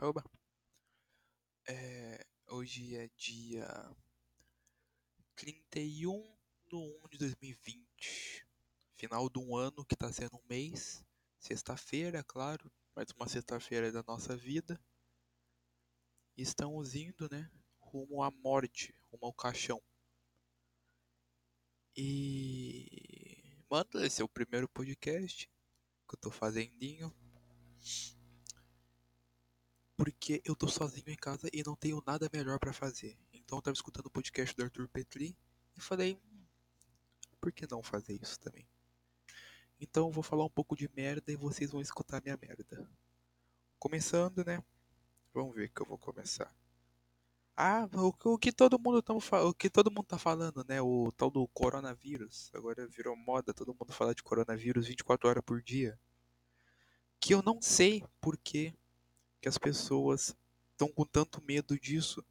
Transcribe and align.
Oba. 0.00 0.24
É, 1.68 2.26
hoje 2.48 2.96
é 2.96 3.08
dia 3.16 3.64
31 5.36 6.20
de 6.66 6.74
1 6.74 7.08
de 7.12 7.18
2020. 7.18 8.44
Final 8.96 9.30
de 9.30 9.38
um 9.38 9.56
ano 9.56 9.84
que 9.84 9.94
tá 9.94 10.12
sendo 10.12 10.36
um 10.36 10.44
mês. 10.48 11.04
Sexta-feira, 11.38 12.18
é 12.18 12.22
claro. 12.24 12.70
Mais 12.96 13.10
uma 13.12 13.28
sexta-feira 13.28 13.92
da 13.92 14.02
nossa 14.02 14.36
vida. 14.36 14.80
E 16.36 16.42
estamos 16.42 16.96
indo, 16.96 17.28
né? 17.30 17.48
Rumo 17.78 18.20
à 18.24 18.32
morte, 18.32 18.92
rumo 19.12 19.26
ao 19.26 19.32
caixão. 19.32 19.80
E. 21.96 23.62
Manda, 23.70 24.04
esse 24.04 24.20
é 24.20 24.24
o 24.24 24.28
primeiro 24.28 24.68
podcast 24.68 25.48
que 26.08 26.14
eu 26.14 26.20
tô 26.20 26.30
fazendinho 26.32 27.14
porque 30.04 30.42
eu 30.44 30.54
tô 30.54 30.68
sozinho 30.68 31.08
em 31.08 31.16
casa 31.16 31.48
e 31.50 31.62
não 31.64 31.74
tenho 31.74 32.02
nada 32.06 32.28
melhor 32.30 32.58
pra 32.58 32.74
fazer. 32.74 33.16
Então 33.32 33.56
eu 33.56 33.62
tava 33.62 33.72
escutando 33.72 34.04
o 34.04 34.10
podcast 34.10 34.54
do 34.54 34.62
Arthur 34.62 34.86
Petri 34.86 35.34
e 35.74 35.80
falei, 35.80 36.20
"Hum, 36.22 36.44
por 37.40 37.50
que 37.50 37.66
não 37.70 37.82
fazer 37.82 38.12
isso 38.20 38.38
também? 38.38 38.68
Então 39.80 40.06
eu 40.08 40.12
vou 40.12 40.22
falar 40.22 40.44
um 40.44 40.50
pouco 40.50 40.76
de 40.76 40.90
merda 40.94 41.32
e 41.32 41.36
vocês 41.36 41.70
vão 41.70 41.80
escutar 41.80 42.20
minha 42.22 42.36
merda. 42.36 42.86
Começando, 43.78 44.44
né? 44.44 44.62
Vamos 45.32 45.54
ver 45.54 45.70
que 45.70 45.80
eu 45.80 45.86
vou 45.86 45.96
começar. 45.96 46.54
Ah, 47.56 47.88
o, 47.94 48.12
que- 48.12 48.28
o 48.28 48.36
que 48.38 48.52
todo 48.52 48.78
mundo 48.78 49.02
fa- 49.20 49.42
o 49.42 49.54
que 49.54 49.70
todo 49.70 49.90
mundo 49.90 50.04
tá 50.04 50.18
falando, 50.18 50.62
né? 50.68 50.82
O 50.82 51.10
tal 51.12 51.30
do 51.30 51.48
coronavírus. 51.48 52.50
Agora 52.54 52.86
virou 52.88 53.16
moda 53.16 53.54
todo 53.54 53.72
mundo 53.74 53.90
falar 53.90 54.12
de 54.12 54.22
coronavírus 54.22 54.86
24 54.86 55.30
horas 55.30 55.42
por 55.42 55.62
dia. 55.62 55.98
Que 57.18 57.32
eu 57.32 57.42
não 57.42 57.62
sei 57.62 58.04
por 58.20 58.36
que 58.36 58.74
que 59.44 59.48
as 59.50 59.58
pessoas 59.58 60.34
estão 60.72 60.88
com 60.88 61.04
tanto 61.04 61.42
medo 61.42 61.78
disso. 61.78 62.24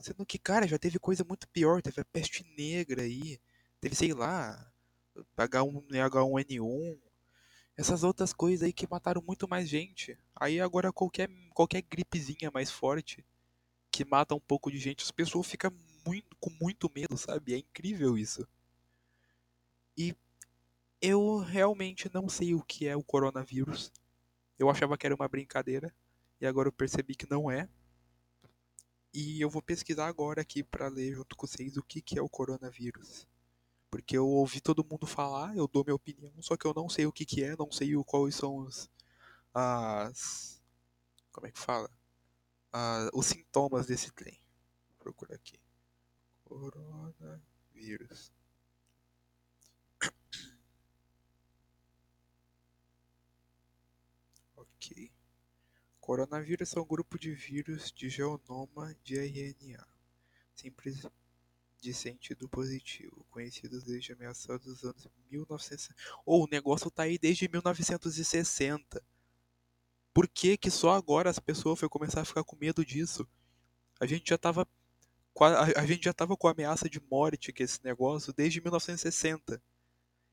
Sendo 0.00 0.26
que, 0.26 0.40
cara, 0.40 0.66
já 0.66 0.76
teve 0.76 0.98
coisa 0.98 1.22
muito 1.22 1.46
pior. 1.46 1.80
Teve 1.80 2.00
a 2.00 2.04
peste 2.04 2.44
negra 2.58 3.02
aí. 3.02 3.38
Teve, 3.80 3.94
sei 3.94 4.12
lá, 4.12 4.72
H1, 5.38 5.86
H1N1. 5.88 6.98
Essas 7.76 8.02
outras 8.02 8.32
coisas 8.32 8.64
aí 8.64 8.72
que 8.72 8.90
mataram 8.90 9.22
muito 9.24 9.46
mais 9.46 9.68
gente. 9.68 10.18
Aí 10.34 10.60
agora 10.60 10.92
qualquer, 10.92 11.30
qualquer 11.50 11.82
gripezinha 11.82 12.50
mais 12.52 12.72
forte 12.72 13.24
que 13.88 14.04
mata 14.04 14.34
um 14.34 14.40
pouco 14.40 14.72
de 14.72 14.78
gente, 14.78 15.04
as 15.04 15.12
pessoas 15.12 15.46
ficam 15.46 15.72
muito, 16.04 16.36
com 16.40 16.50
muito 16.60 16.90
medo, 16.92 17.16
sabe? 17.16 17.54
É 17.54 17.58
incrível 17.58 18.18
isso. 18.18 18.44
E 19.96 20.12
eu 21.00 21.38
realmente 21.38 22.10
não 22.12 22.28
sei 22.28 22.52
o 22.52 22.64
que 22.64 22.88
é 22.88 22.96
o 22.96 23.04
coronavírus. 23.04 23.92
Eu 24.58 24.70
achava 24.70 24.96
que 24.96 25.06
era 25.06 25.14
uma 25.14 25.28
brincadeira. 25.28 25.94
E 26.40 26.46
agora 26.46 26.68
eu 26.68 26.72
percebi 26.72 27.14
que 27.14 27.30
não 27.30 27.50
é. 27.50 27.68
E 29.12 29.40
eu 29.40 29.48
vou 29.48 29.62
pesquisar 29.62 30.06
agora 30.08 30.40
aqui 30.42 30.62
para 30.62 30.88
ler 30.88 31.14
junto 31.14 31.36
com 31.36 31.46
vocês 31.46 31.76
o 31.76 31.82
que, 31.82 32.02
que 32.02 32.18
é 32.18 32.22
o 32.22 32.28
coronavírus. 32.28 33.28
Porque 33.90 34.16
eu 34.18 34.26
ouvi 34.26 34.60
todo 34.60 34.84
mundo 34.84 35.06
falar, 35.06 35.56
eu 35.56 35.68
dou 35.68 35.84
minha 35.84 35.94
opinião, 35.94 36.32
só 36.42 36.56
que 36.56 36.66
eu 36.66 36.74
não 36.74 36.88
sei 36.88 37.06
o 37.06 37.12
que, 37.12 37.24
que 37.24 37.44
é, 37.44 37.54
não 37.56 37.70
sei 37.70 37.94
quais 38.04 38.34
são 38.34 38.56
os, 38.56 38.90
as. 39.54 40.60
Como 41.30 41.46
é 41.46 41.52
que 41.52 41.58
fala? 41.60 41.88
Ah, 42.72 43.08
os 43.14 43.26
sintomas 43.26 43.86
desse 43.86 44.10
trem. 44.10 44.40
Vou 44.88 44.98
procurar 44.98 45.36
aqui. 45.36 45.60
Coronavírus. 46.44 48.32
Ok. 54.84 55.10
Coronavírus 55.98 56.76
é 56.76 56.80
um 56.80 56.84
grupo 56.84 57.18
de 57.18 57.32
vírus 57.32 57.90
de 57.90 58.10
genoma 58.10 58.94
de 59.02 59.16
RNA, 59.16 59.86
simples 60.54 61.06
de 61.80 61.94
sentido 61.94 62.46
positivo, 62.46 63.26
conhecidos 63.30 63.82
desde 63.84 64.12
a 64.12 64.56
dos 64.58 64.84
anos 64.84 65.08
1960. 65.30 65.94
Ou 66.26 66.42
oh, 66.42 66.44
o 66.44 66.48
negócio 66.50 66.90
tá 66.90 67.04
aí 67.04 67.18
desde 67.18 67.48
1960. 67.48 69.02
Por 70.12 70.28
que 70.28 70.58
que 70.58 70.70
só 70.70 70.90
agora 70.90 71.30
as 71.30 71.38
pessoas 71.38 71.78
foram 71.78 71.88
começar 71.88 72.20
a 72.20 72.24
ficar 72.26 72.44
com 72.44 72.56
medo 72.56 72.84
disso? 72.84 73.26
A 73.98 74.04
gente 74.04 74.28
já 74.28 74.36
tava 74.36 74.68
a, 75.40 75.80
a 75.80 75.86
gente 75.86 76.04
já 76.04 76.12
tava 76.12 76.36
com 76.36 76.46
a 76.46 76.50
ameaça 76.52 76.90
de 76.90 77.00
morte 77.10 77.52
que 77.52 77.62
esse 77.62 77.82
negócio 77.82 78.32
desde 78.34 78.60
1960. 78.60 79.62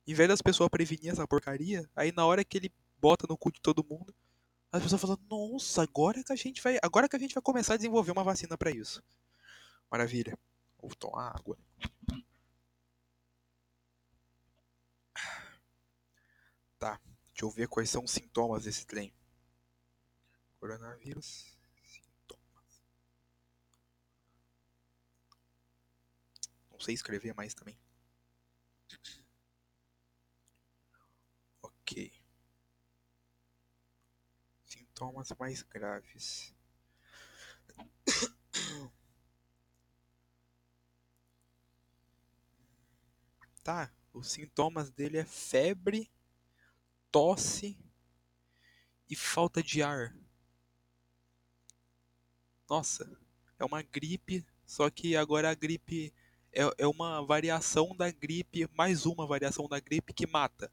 Em 0.05 0.13
vez 0.13 0.27
das 0.27 0.41
pessoas 0.41 0.69
prevenir 0.69 1.11
essa 1.11 1.25
porcaria, 1.25 1.89
aí 1.95 2.11
na 2.11 2.25
hora 2.25 2.43
que 2.43 2.57
ele 2.57 2.73
bota 2.99 3.25
no 3.27 3.37
cu 3.37 3.51
de 3.51 3.61
todo 3.61 3.85
mundo, 3.89 4.13
as 4.71 4.81
pessoas 4.83 5.01
falam: 5.01 5.17
"Nossa, 5.29 5.83
agora 5.83 6.23
que 6.23 6.31
a 6.33 6.35
gente 6.35 6.61
vai, 6.61 6.77
agora 6.81 7.07
que 7.09 7.15
a 7.15 7.19
gente 7.19 7.33
vai 7.33 7.41
começar 7.43 7.73
a 7.75 7.77
desenvolver 7.77 8.11
uma 8.11 8.23
vacina 8.23 8.57
para 8.57 8.71
isso". 8.71 9.01
Maravilha. 9.91 10.37
Vou 10.81 10.95
tomar 10.95 11.29
água. 11.35 11.57
Tá, 16.77 16.99
deixa 17.27 17.45
eu 17.45 17.49
ver 17.49 17.69
quais 17.69 17.89
são 17.89 18.03
os 18.03 18.11
sintomas 18.11 18.65
desse 18.65 18.85
trem. 18.85 19.13
Coronavírus. 20.59 21.57
Sintomas. 21.83 22.81
Não 26.71 26.79
sei 26.79 26.93
escrever 26.95 27.33
mais 27.35 27.53
também. 27.53 27.77
Ok. 31.61 31.91
Sintomas 35.01 35.31
mais 35.39 35.63
graves. 35.63 36.53
Tá, 43.63 43.91
os 44.11 44.27
sintomas 44.27 44.89
dele 44.89 45.19
é 45.19 45.25
febre, 45.25 46.11
tosse 47.11 47.77
e 49.07 49.15
falta 49.15 49.61
de 49.61 49.83
ar. 49.83 50.15
Nossa, 52.67 53.07
é 53.59 53.65
uma 53.65 53.83
gripe, 53.83 54.43
só 54.65 54.89
que 54.89 55.15
agora 55.15 55.51
a 55.51 55.55
gripe 55.55 56.11
é, 56.51 56.61
é 56.79 56.87
uma 56.87 57.23
variação 57.23 57.95
da 57.95 58.11
gripe, 58.11 58.67
mais 58.73 59.05
uma 59.05 59.27
variação 59.27 59.67
da 59.67 59.79
gripe 59.79 60.11
que 60.11 60.25
mata. 60.25 60.71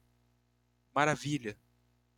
Maravilha. 0.94 1.58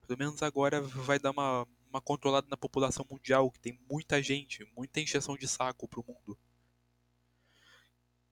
Pelo 0.07 0.19
menos 0.19 0.41
agora 0.41 0.81
vai 0.81 1.19
dar 1.19 1.33
uma, 1.33 1.67
uma 1.91 2.01
controlada 2.01 2.47
na 2.49 2.57
população 2.57 3.05
mundial, 3.11 3.51
que 3.51 3.61
tem 3.61 3.79
muita 3.91 4.23
gente, 4.23 4.65
muita 4.77 5.01
encheção 5.01 5.37
de 5.37 5.47
saco 5.47 5.89
pro 5.89 6.05
mundo. 6.07 6.39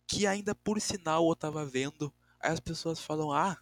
Que 0.06 0.26
ainda 0.26 0.54
por 0.54 0.80
sinal 0.80 1.28
eu 1.28 1.36
tava 1.36 1.66
vendo, 1.66 2.14
aí 2.40 2.52
as 2.52 2.60
pessoas 2.60 3.00
falam, 3.00 3.32
ah, 3.32 3.60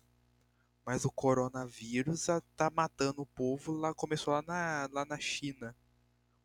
mas 0.85 1.05
o 1.05 1.11
coronavírus 1.11 2.27
tá 2.57 2.71
matando 2.71 3.23
o 3.23 3.27
povo 3.27 3.73
lá, 3.73 3.93
começou 3.93 4.33
lá 4.33 4.43
na, 4.43 4.89
lá 4.93 5.05
na 5.05 5.19
China. 5.19 5.75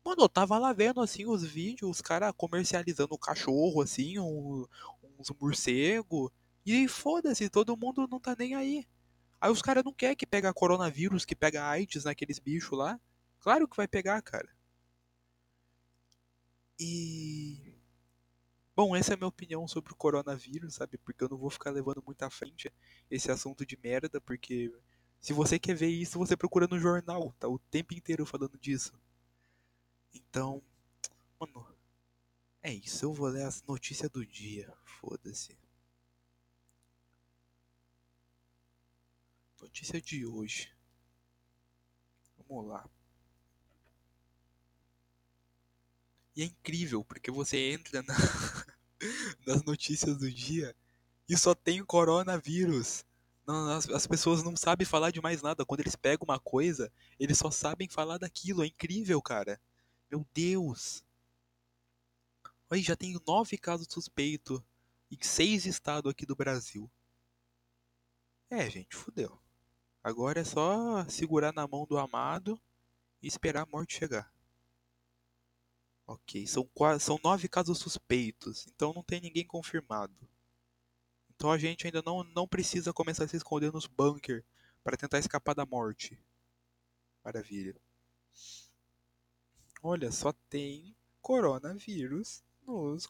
Mano, 0.04 0.22
eu 0.22 0.28
tava 0.28 0.58
lá 0.58 0.72
vendo 0.72 1.00
assim 1.00 1.26
os 1.26 1.44
vídeos, 1.44 1.88
os 1.88 2.00
caras 2.00 2.32
comercializando 2.36 3.14
o 3.14 3.18
cachorro, 3.18 3.80
assim, 3.82 4.18
um, 4.18 4.66
uns 5.18 5.30
morcegos. 5.40 6.30
E 6.66 6.88
foda-se, 6.88 7.48
todo 7.48 7.76
mundo 7.76 8.08
não 8.10 8.18
tá 8.18 8.34
nem 8.36 8.54
aí. 8.56 8.84
Aí 9.40 9.50
os 9.50 9.62
caras 9.62 9.84
não 9.84 9.92
querem 9.92 10.16
que 10.16 10.26
pega 10.26 10.52
coronavírus, 10.52 11.24
que 11.24 11.36
pega 11.36 11.68
AIDS 11.68 12.04
naqueles 12.04 12.40
bichos 12.40 12.76
lá. 12.76 13.00
Claro 13.42 13.68
que 13.68 13.76
vai 13.76 13.88
pegar, 13.88 14.22
cara. 14.22 14.48
E. 16.78 17.74
Bom, 18.74 18.96
essa 18.96 19.12
é 19.12 19.14
a 19.14 19.16
minha 19.16 19.28
opinião 19.28 19.66
sobre 19.68 19.92
o 19.92 19.96
coronavírus, 19.96 20.74
sabe? 20.76 20.96
Porque 20.98 21.22
eu 21.24 21.28
não 21.28 21.36
vou 21.36 21.50
ficar 21.50 21.70
levando 21.70 22.02
muito 22.06 22.22
à 22.22 22.30
frente 22.30 22.72
esse 23.10 23.30
assunto 23.30 23.66
de 23.66 23.76
merda, 23.82 24.20
porque 24.20 24.72
se 25.20 25.32
você 25.32 25.58
quer 25.58 25.74
ver 25.74 25.88
isso, 25.88 26.18
você 26.18 26.36
procura 26.36 26.66
no 26.66 26.78
jornal, 26.78 27.34
tá 27.38 27.48
o 27.48 27.58
tempo 27.58 27.94
inteiro 27.94 28.24
falando 28.24 28.58
disso. 28.58 28.92
Então, 30.14 30.62
mano, 31.40 31.66
é 32.62 32.72
isso. 32.72 33.04
Eu 33.04 33.14
vou 33.14 33.28
ler 33.28 33.44
as 33.44 33.62
notícias 33.64 34.10
do 34.10 34.24
dia. 34.26 34.72
Foda-se. 34.84 35.58
Notícia 39.60 40.00
de 40.00 40.26
hoje. 40.26 40.72
Vamos 42.48 42.66
lá. 42.68 42.88
E 46.34 46.42
é 46.42 46.46
incrível, 46.46 47.04
porque 47.04 47.30
você 47.30 47.72
entra 47.72 48.02
na... 48.02 48.14
nas 49.46 49.62
notícias 49.64 50.16
do 50.16 50.30
dia 50.30 50.74
e 51.28 51.36
só 51.36 51.54
tem 51.54 51.84
coronavírus. 51.84 53.04
Não, 53.46 53.70
as, 53.70 53.88
as, 53.88 54.06
pessoas 54.06 54.42
não 54.42 54.56
sabem 54.56 54.86
falar 54.86 55.10
de 55.10 55.20
mais 55.20 55.42
nada. 55.42 55.64
Quando 55.64 55.80
eles 55.80 55.96
pegam 55.96 56.24
uma 56.24 56.38
coisa, 56.38 56.92
eles 57.18 57.38
só 57.38 57.50
sabem 57.50 57.88
falar 57.88 58.18
daquilo. 58.18 58.62
É 58.62 58.66
incrível, 58.66 59.20
cara. 59.20 59.60
Meu 60.10 60.26
Deus! 60.32 61.04
Aí 62.70 62.80
já 62.80 62.96
tenho 62.96 63.20
nove 63.26 63.58
casos 63.58 63.86
suspeitos 63.90 64.60
em 65.10 65.18
seis 65.20 65.66
estados 65.66 66.10
aqui 66.10 66.24
do 66.24 66.36
Brasil. 66.36 66.90
É, 68.48 68.68
gente, 68.70 68.96
fudeu. 68.96 69.38
Agora 70.02 70.40
é 70.40 70.44
só 70.44 71.04
segurar 71.08 71.52
na 71.52 71.66
mão 71.66 71.86
do 71.86 71.98
amado 71.98 72.58
e 73.22 73.26
esperar 73.26 73.62
a 73.62 73.66
morte 73.66 73.98
chegar. 73.98 74.31
Ok, 76.06 76.46
são, 76.46 76.68
quase, 76.74 77.04
são 77.04 77.18
nove 77.22 77.48
casos 77.48 77.78
suspeitos, 77.78 78.66
então 78.68 78.92
não 78.92 79.02
tem 79.02 79.20
ninguém 79.20 79.46
confirmado. 79.46 80.14
Então 81.34 81.50
a 81.50 81.58
gente 81.58 81.86
ainda 81.86 82.02
não, 82.04 82.22
não 82.24 82.46
precisa 82.46 82.92
começar 82.92 83.24
a 83.24 83.28
se 83.28 83.36
esconder 83.36 83.72
nos 83.72 83.86
bunker 83.86 84.44
para 84.84 84.96
tentar 84.96 85.18
escapar 85.18 85.54
da 85.54 85.64
morte. 85.64 86.18
Maravilha. 87.24 87.80
Olha, 89.82 90.10
só 90.12 90.32
tem 90.48 90.94
coronavírus 91.20 92.42
nos 92.66 93.08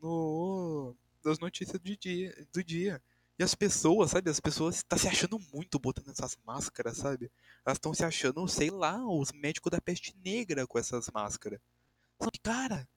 no 0.00 0.94
das 1.22 1.38
notícias 1.38 1.78
do 1.78 1.96
dia, 1.96 2.46
do 2.52 2.64
dia. 2.64 3.02
E 3.38 3.42
as 3.42 3.54
pessoas, 3.54 4.10
sabe? 4.10 4.30
As 4.30 4.40
pessoas 4.40 4.76
estão 4.76 4.98
tá 4.98 5.02
se 5.02 5.08
achando 5.08 5.38
muito 5.52 5.78
botando 5.78 6.10
essas 6.10 6.36
máscaras, 6.44 6.98
sabe? 6.98 7.30
Elas 7.64 7.76
estão 7.76 7.94
se 7.94 8.04
achando, 8.04 8.46
sei 8.48 8.70
lá, 8.70 9.02
os 9.06 9.32
médicos 9.32 9.70
da 9.70 9.80
peste 9.80 10.14
negra 10.22 10.66
com 10.66 10.78
essas 10.78 11.08
máscaras. 11.08 11.60
Cara, 12.42 12.88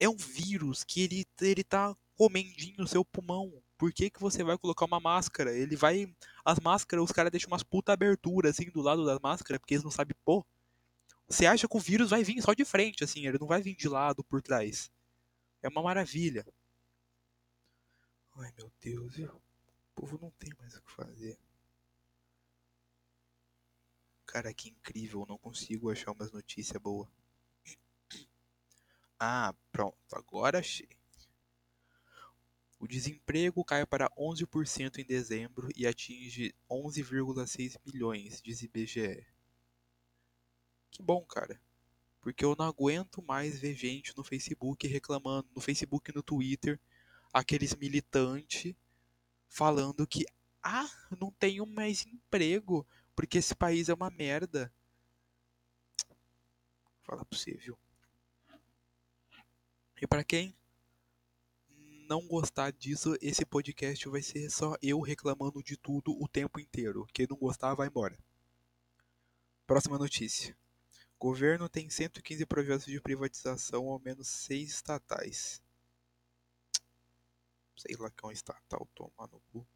é 0.00 0.08
um 0.08 0.16
vírus 0.16 0.84
que 0.84 1.02
ele, 1.02 1.26
ele 1.40 1.64
tá 1.64 1.96
comendinho 2.16 2.82
o 2.82 2.86
seu 2.86 3.04
pulmão. 3.04 3.62
Por 3.76 3.92
que, 3.92 4.10
que 4.10 4.20
você 4.20 4.42
vai 4.42 4.56
colocar 4.58 4.84
uma 4.84 5.00
máscara? 5.00 5.52
Ele 5.52 5.76
vai. 5.76 6.14
As 6.44 6.58
máscaras, 6.60 7.04
os 7.04 7.12
caras 7.12 7.30
deixam 7.30 7.48
umas 7.48 7.62
puta 7.62 7.92
aberturas 7.92 8.58
assim 8.58 8.70
do 8.70 8.80
lado 8.80 9.04
das 9.04 9.18
máscaras, 9.20 9.58
porque 9.58 9.74
eles 9.74 9.84
não 9.84 9.90
sabem 9.90 10.16
pôr. 10.24 10.44
Você 11.28 11.46
acha 11.46 11.68
que 11.68 11.76
o 11.76 11.80
vírus 11.80 12.10
vai 12.10 12.22
vir 12.22 12.40
só 12.42 12.52
de 12.52 12.64
frente, 12.64 13.02
assim, 13.02 13.26
ele 13.26 13.38
não 13.38 13.46
vai 13.46 13.62
vir 13.62 13.74
de 13.74 13.88
lado, 13.88 14.22
por 14.24 14.42
trás. 14.42 14.90
É 15.62 15.68
uma 15.68 15.82
maravilha. 15.82 16.46
Ai 18.36 18.52
meu 18.56 18.70
Deus, 18.80 19.16
viu? 19.16 19.30
O 19.30 19.42
povo 19.94 20.18
não 20.20 20.30
tem 20.32 20.50
mais 20.58 20.76
o 20.76 20.82
que 20.82 20.92
fazer. 20.92 21.38
Cara, 24.26 24.52
que 24.52 24.68
incrível, 24.68 25.24
não 25.28 25.38
consigo 25.38 25.90
achar 25.90 26.12
umas 26.12 26.30
notícias 26.32 26.80
boas. 26.80 27.08
Ah, 29.26 29.54
pronto, 29.72 29.96
agora 30.12 30.58
achei. 30.58 30.86
O 32.78 32.86
desemprego 32.86 33.64
cai 33.64 33.86
para 33.86 34.10
11% 34.18 34.98
em 34.98 35.04
dezembro 35.04 35.70
e 35.74 35.86
atinge 35.86 36.54
11,6 36.70 37.78
milhões, 37.86 38.42
diz 38.42 38.60
IBGE. 38.60 39.26
Que 40.90 41.02
bom, 41.02 41.24
cara. 41.24 41.58
Porque 42.20 42.44
eu 42.44 42.54
não 42.54 42.66
aguento 42.66 43.22
mais 43.22 43.58
ver 43.58 43.74
gente 43.74 44.14
no 44.14 44.22
Facebook 44.22 44.86
reclamando, 44.86 45.48
no 45.56 45.60
Facebook 45.62 46.10
e 46.10 46.14
no 46.14 46.22
Twitter, 46.22 46.78
aqueles 47.32 47.74
militantes 47.74 48.74
falando 49.48 50.06
que 50.06 50.26
ah, 50.62 50.90
não 51.18 51.30
tenho 51.30 51.64
mais 51.64 52.04
emprego, 52.04 52.86
porque 53.16 53.38
esse 53.38 53.54
país 53.54 53.88
é 53.88 53.94
uma 53.94 54.10
merda. 54.10 54.70
Fala 57.04 57.24
pra 57.24 57.38
você, 57.38 57.52
viu? 57.52 57.78
E 60.00 60.06
para 60.06 60.24
quem 60.24 60.56
não 62.08 62.26
gostar 62.26 62.72
disso, 62.72 63.16
esse 63.20 63.44
podcast 63.44 64.08
vai 64.08 64.22
ser 64.22 64.50
só 64.50 64.76
eu 64.82 65.00
reclamando 65.00 65.62
de 65.62 65.76
tudo 65.76 66.12
o 66.20 66.28
tempo 66.28 66.60
inteiro. 66.60 67.06
Quem 67.12 67.26
não 67.28 67.36
gostar, 67.36 67.74
vai 67.74 67.88
embora. 67.88 68.18
Próxima 69.66 69.98
notícia. 69.98 70.56
Governo 71.18 71.68
tem 71.68 71.88
115 71.88 72.44
projetos 72.44 72.86
de 72.86 73.00
privatização, 73.00 73.88
ao 73.88 73.98
menos 73.98 74.28
6 74.28 74.68
estatais. 74.68 75.62
Sei 77.76 77.96
lá 77.96 78.10
que 78.10 78.24
é 78.24 78.28
um 78.28 78.32
estatal, 78.32 78.86
toma 78.94 79.26
no 79.32 79.40
cu. 79.52 79.66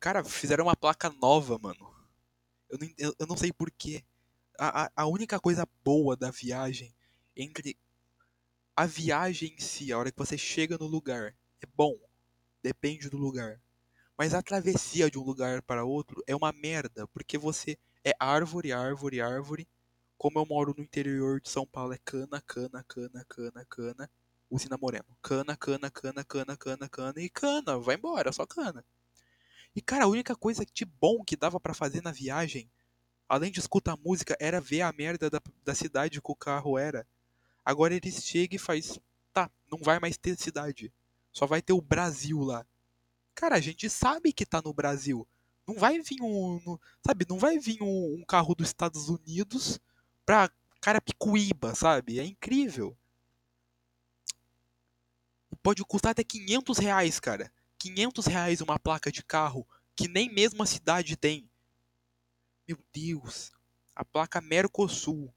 Cara, 0.00 0.24
fizeram 0.24 0.64
uma 0.64 0.76
placa 0.76 1.10
nova, 1.10 1.58
mano. 1.58 1.94
Eu 2.70 2.78
não, 2.78 2.88
eu, 2.96 3.14
eu 3.18 3.26
não 3.26 3.36
sei 3.36 3.52
porquê. 3.52 4.04
A, 4.58 4.90
a, 4.96 5.06
única 5.06 5.38
coisa 5.38 5.64
boa 5.84 6.16
da 6.16 6.32
viagem 6.32 6.92
entre 7.36 7.78
a 8.74 8.86
viagem 8.86 9.54
em 9.54 9.60
si, 9.60 9.92
a 9.92 9.98
hora 9.98 10.10
que 10.10 10.18
você 10.18 10.36
chega 10.36 10.76
no 10.76 10.86
lugar, 10.86 11.32
é 11.62 11.66
bom. 11.76 11.96
Depende 12.60 13.08
do 13.08 13.16
lugar. 13.16 13.60
Mas 14.16 14.34
a 14.34 14.42
travessia 14.42 15.08
de 15.08 15.16
um 15.16 15.22
lugar 15.22 15.62
para 15.62 15.84
outro 15.84 16.22
é 16.26 16.34
uma 16.34 16.52
merda, 16.52 17.06
porque 17.06 17.38
você 17.38 17.78
é 18.04 18.12
árvore, 18.18 18.72
árvore, 18.72 19.20
árvore. 19.20 19.68
Como 20.16 20.40
eu 20.40 20.46
moro 20.46 20.74
no 20.76 20.82
interior 20.82 21.40
de 21.40 21.48
São 21.48 21.64
Paulo, 21.64 21.92
é 21.92 21.98
cana, 22.04 22.42
cana, 22.44 22.84
cana, 22.88 23.24
cana, 23.28 23.64
cana. 23.68 24.10
Usina 24.50 24.76
Moreno. 24.76 25.16
Cana, 25.22 25.56
cana, 25.56 25.88
cana, 25.88 26.24
cana, 26.24 26.56
cana, 26.56 26.88
cana 26.88 27.20
e 27.20 27.28
cana. 27.28 27.78
Vai 27.78 27.94
embora, 27.94 28.32
só 28.32 28.44
cana. 28.44 28.84
E 29.76 29.80
cara, 29.80 30.04
a 30.04 30.08
única 30.08 30.34
coisa 30.34 30.66
de 30.66 30.84
bom 30.84 31.22
que 31.22 31.36
dava 31.36 31.60
para 31.60 31.74
fazer 31.74 32.02
na 32.02 32.10
viagem, 32.10 32.68
além 33.28 33.50
de 33.50 33.60
escutar 33.60 33.96
música, 33.96 34.36
era 34.40 34.60
ver 34.60 34.82
a 34.82 34.92
merda 34.92 35.28
da, 35.28 35.40
da 35.64 35.74
cidade 35.74 36.20
que 36.20 36.32
o 36.32 36.36
carro 36.36 36.78
era. 36.78 37.06
Agora 37.64 37.94
eles 37.94 38.24
chegam 38.24 38.56
e 38.56 38.58
faz, 38.58 38.98
tá, 39.32 39.50
não 39.70 39.78
vai 39.78 39.98
mais 39.98 40.16
ter 40.16 40.36
cidade. 40.38 40.92
Só 41.32 41.46
vai 41.46 41.60
ter 41.60 41.72
o 41.72 41.80
Brasil 41.80 42.40
lá. 42.40 42.66
Cara, 43.34 43.56
a 43.56 43.60
gente 43.60 43.88
sabe 43.90 44.32
que 44.32 44.46
tá 44.46 44.62
no 44.64 44.72
Brasil. 44.72 45.28
Não 45.66 45.74
vai 45.74 46.00
vir 46.00 46.22
um. 46.22 46.78
sabe, 47.06 47.26
não 47.28 47.38
vai 47.38 47.58
vir 47.58 47.82
um, 47.82 48.14
um 48.14 48.24
carro 48.26 48.54
dos 48.54 48.68
Estados 48.68 49.10
Unidos 49.10 49.78
pra 50.24 50.50
Carapicuíba, 50.80 51.74
sabe? 51.74 52.18
É 52.18 52.24
incrível. 52.24 52.96
Pode 55.62 55.84
custar 55.84 56.12
até 56.12 56.24
500 56.24 56.78
reais, 56.78 57.20
cara. 57.20 57.52
500 57.78 58.26
reais 58.26 58.60
uma 58.60 58.78
placa 58.78 59.12
de 59.12 59.22
carro 59.22 59.66
que 59.94 60.08
nem 60.08 60.32
mesmo 60.32 60.62
a 60.62 60.66
cidade 60.66 61.16
tem. 61.16 61.48
Meu 62.68 62.78
Deus. 62.92 63.50
A 63.96 64.04
placa 64.04 64.42
Mercosul. 64.42 65.32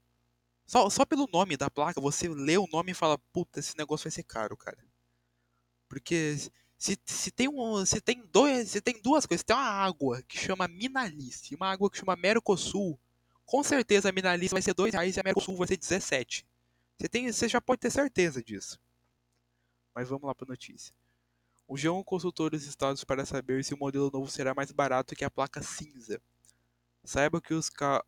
Só, 0.66 0.88
só 0.90 1.04
pelo 1.06 1.26
nome 1.32 1.56
da 1.56 1.70
placa, 1.70 2.00
você 2.00 2.28
lê 2.28 2.58
o 2.58 2.68
nome 2.68 2.92
e 2.92 2.94
fala, 2.94 3.18
puta, 3.32 3.58
esse 3.58 3.76
negócio 3.76 4.04
vai 4.04 4.12
ser 4.12 4.22
caro, 4.22 4.56
cara. 4.56 4.78
Porque 5.88 6.36
se, 6.78 6.98
se, 7.04 7.30
tem 7.30 7.48
um, 7.48 7.84
se, 7.84 8.00
tem 8.00 8.24
dois, 8.32 8.70
se 8.70 8.80
tem 8.80 9.00
duas 9.00 9.26
coisas, 9.26 9.40
se 9.40 9.46
tem 9.46 9.56
uma 9.56 9.62
água 9.62 10.22
que 10.22 10.38
chama 10.38 10.68
Minalice 10.68 11.52
e 11.52 11.56
uma 11.56 11.70
água 11.70 11.90
que 11.90 11.98
chama 11.98 12.16
Mercosul, 12.16 12.98
com 13.44 13.62
certeza 13.62 14.08
a 14.08 14.12
Minalice 14.12 14.52
vai 14.52 14.62
ser 14.62 14.74
dois 14.74 14.92
reais 14.92 15.16
e 15.16 15.20
a 15.20 15.22
Mercosul 15.22 15.56
vai 15.56 15.68
ser 15.68 15.76
17. 15.76 16.46
Você, 16.98 17.08
tem, 17.08 17.30
você 17.30 17.48
já 17.48 17.60
pode 17.60 17.80
ter 17.80 17.90
certeza 17.90 18.42
disso. 18.42 18.80
Mas 19.94 20.08
vamos 20.08 20.24
lá 20.24 20.34
para 20.34 20.46
a 20.46 20.50
notícia. 20.50 20.94
O 21.66 21.74
G1 21.74 22.04
consultou 22.04 22.50
os 22.52 22.64
estados 22.64 23.04
para 23.04 23.24
saber 23.24 23.64
se 23.64 23.74
o 23.74 23.78
modelo 23.78 24.10
novo 24.12 24.30
será 24.30 24.54
mais 24.54 24.70
barato 24.72 25.14
que 25.14 25.24
a 25.24 25.30
placa 25.30 25.62
cinza. 25.62 26.20
Saiba 27.04 27.40
que 27.40 27.54
os 27.54 27.68
ca... 27.68 28.04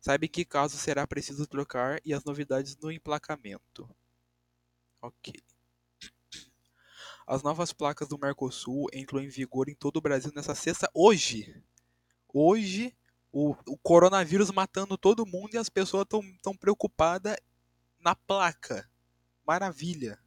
Saiba 0.00 0.26
que 0.28 0.44
caso 0.44 0.78
será 0.78 1.06
preciso 1.06 1.46
trocar 1.46 2.00
e 2.04 2.14
as 2.14 2.24
novidades 2.24 2.76
no 2.76 2.90
emplacamento. 2.90 3.88
Ok. 5.02 5.34
As 7.26 7.42
novas 7.42 7.72
placas 7.72 8.08
do 8.08 8.18
Mercosul 8.18 8.88
entram 8.92 9.20
em 9.20 9.28
vigor 9.28 9.68
em 9.68 9.74
todo 9.74 9.98
o 9.98 10.00
Brasil 10.00 10.32
nessa 10.34 10.54
sexta 10.54 10.90
hoje. 10.94 11.62
Hoje, 12.32 12.96
o, 13.32 13.54
o 13.66 13.78
coronavírus 13.78 14.50
matando 14.50 14.96
todo 14.96 15.26
mundo 15.26 15.54
e 15.54 15.58
as 15.58 15.68
pessoas 15.68 16.04
estão 16.04 16.56
preocupadas 16.56 17.36
na 17.98 18.14
placa. 18.14 18.90
Maravilha. 19.46 20.18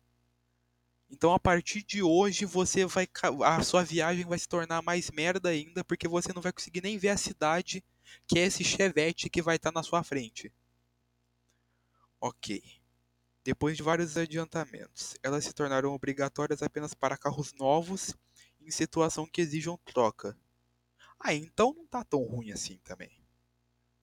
Então 1.13 1.31
a 1.31 1.39
partir 1.39 1.83
de 1.83 2.01
hoje 2.01 2.43
você 2.43 2.87
vai 2.87 3.07
a 3.45 3.61
sua 3.61 3.83
viagem 3.83 4.25
vai 4.25 4.39
se 4.39 4.49
tornar 4.49 4.81
mais 4.81 5.11
merda 5.11 5.49
ainda 5.49 5.83
porque 5.83 6.07
você 6.07 6.33
não 6.33 6.41
vai 6.41 6.51
conseguir 6.51 6.81
nem 6.81 6.97
ver 6.97 7.09
a 7.09 7.17
cidade 7.17 7.83
que 8.27 8.39
é 8.39 8.45
esse 8.45 8.63
chevette 8.63 9.29
que 9.29 9.39
vai 9.39 9.57
estar 9.57 9.71
tá 9.71 9.79
na 9.79 9.83
sua 9.83 10.03
frente. 10.03 10.51
OK. 12.19 12.63
Depois 13.43 13.77
de 13.77 13.83
vários 13.83 14.17
adiantamentos, 14.17 15.15
elas 15.21 15.45
se 15.45 15.53
tornaram 15.53 15.93
obrigatórias 15.93 16.63
apenas 16.63 16.95
para 16.95 17.15
carros 17.15 17.53
novos 17.53 18.15
em 18.59 18.71
situação 18.71 19.27
que 19.27 19.41
exijam 19.41 19.77
troca. 19.85 20.35
Ah, 21.19 21.35
então 21.35 21.75
não 21.75 21.85
tá 21.85 22.03
tão 22.03 22.23
ruim 22.23 22.51
assim 22.51 22.79
também. 22.83 23.11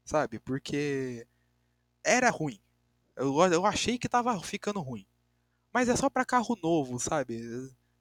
Sabe? 0.04 0.38
Porque 0.38 1.26
era 2.04 2.30
ruim. 2.30 2.60
Eu, 3.16 3.36
eu 3.52 3.66
achei 3.66 3.98
que 3.98 4.08
tava 4.08 4.40
ficando 4.40 4.80
ruim. 4.80 5.04
Mas 5.72 5.88
é 5.88 5.96
só 5.96 6.10
para 6.10 6.24
carro 6.24 6.58
novo, 6.62 6.98
sabe? 6.98 7.40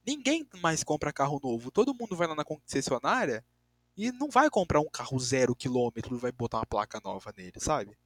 Ninguém 0.06 0.48
mais 0.62 0.84
compra 0.84 1.14
carro 1.14 1.40
novo. 1.44 1.72
Todo 1.72 1.94
mundo 1.94 2.16
vai 2.16 2.28
lá 2.28 2.36
na 2.36 2.44
concessionária 2.44 3.46
e 3.96 4.12
não 4.12 4.30
vai 4.30 4.50
comprar 4.50 4.80
um 4.80 4.90
carro 4.90 5.20
zero 5.20 5.56
quilômetro 5.56 6.16
e 6.16 6.20
vai 6.20 6.32
botar 6.32 6.58
uma 6.58 6.66
placa 6.66 7.00
nova 7.04 7.34
nele, 7.38 7.60
sabe? 7.60 7.98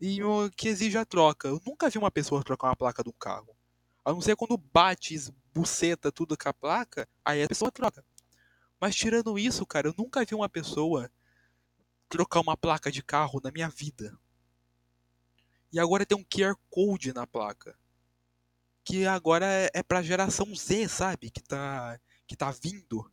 e 0.00 0.22
o 0.22 0.50
que 0.50 0.68
exige 0.68 0.96
a 0.96 1.04
troca. 1.04 1.48
Eu 1.48 1.60
nunca 1.66 1.90
vi 1.90 1.98
uma 1.98 2.10
pessoa 2.10 2.42
trocar 2.42 2.68
uma 2.68 2.76
placa 2.76 3.02
de 3.02 3.10
um 3.10 3.14
carro. 3.18 3.54
A 4.04 4.12
não 4.12 4.20
ser 4.20 4.34
quando 4.34 4.56
bate, 4.56 5.16
buceta 5.52 6.10
tudo 6.10 6.36
com 6.36 6.48
a 6.48 6.54
placa, 6.54 7.06
aí 7.24 7.42
a 7.42 7.48
pessoa 7.48 7.70
troca. 7.70 8.04
Mas 8.80 8.96
tirando 8.96 9.38
isso, 9.38 9.66
cara, 9.66 9.88
eu 9.88 9.94
nunca 9.96 10.24
vi 10.24 10.34
uma 10.34 10.48
pessoa 10.48 11.10
trocar 12.08 12.40
uma 12.40 12.56
placa 12.56 12.90
de 12.90 13.02
carro 13.02 13.40
na 13.44 13.50
minha 13.50 13.68
vida. 13.68 14.16
E 15.70 15.78
agora 15.78 16.06
tem 16.06 16.16
um 16.16 16.24
QR 16.24 16.56
Code 16.70 17.12
na 17.12 17.26
placa. 17.26 17.78
Que 18.90 19.06
agora 19.06 19.46
é, 19.46 19.70
é 19.72 19.82
pra 19.84 20.02
geração 20.02 20.52
Z, 20.52 20.88
sabe? 20.88 21.30
Que 21.30 21.40
tá, 21.40 21.96
que 22.26 22.34
tá 22.34 22.50
vindo. 22.50 23.08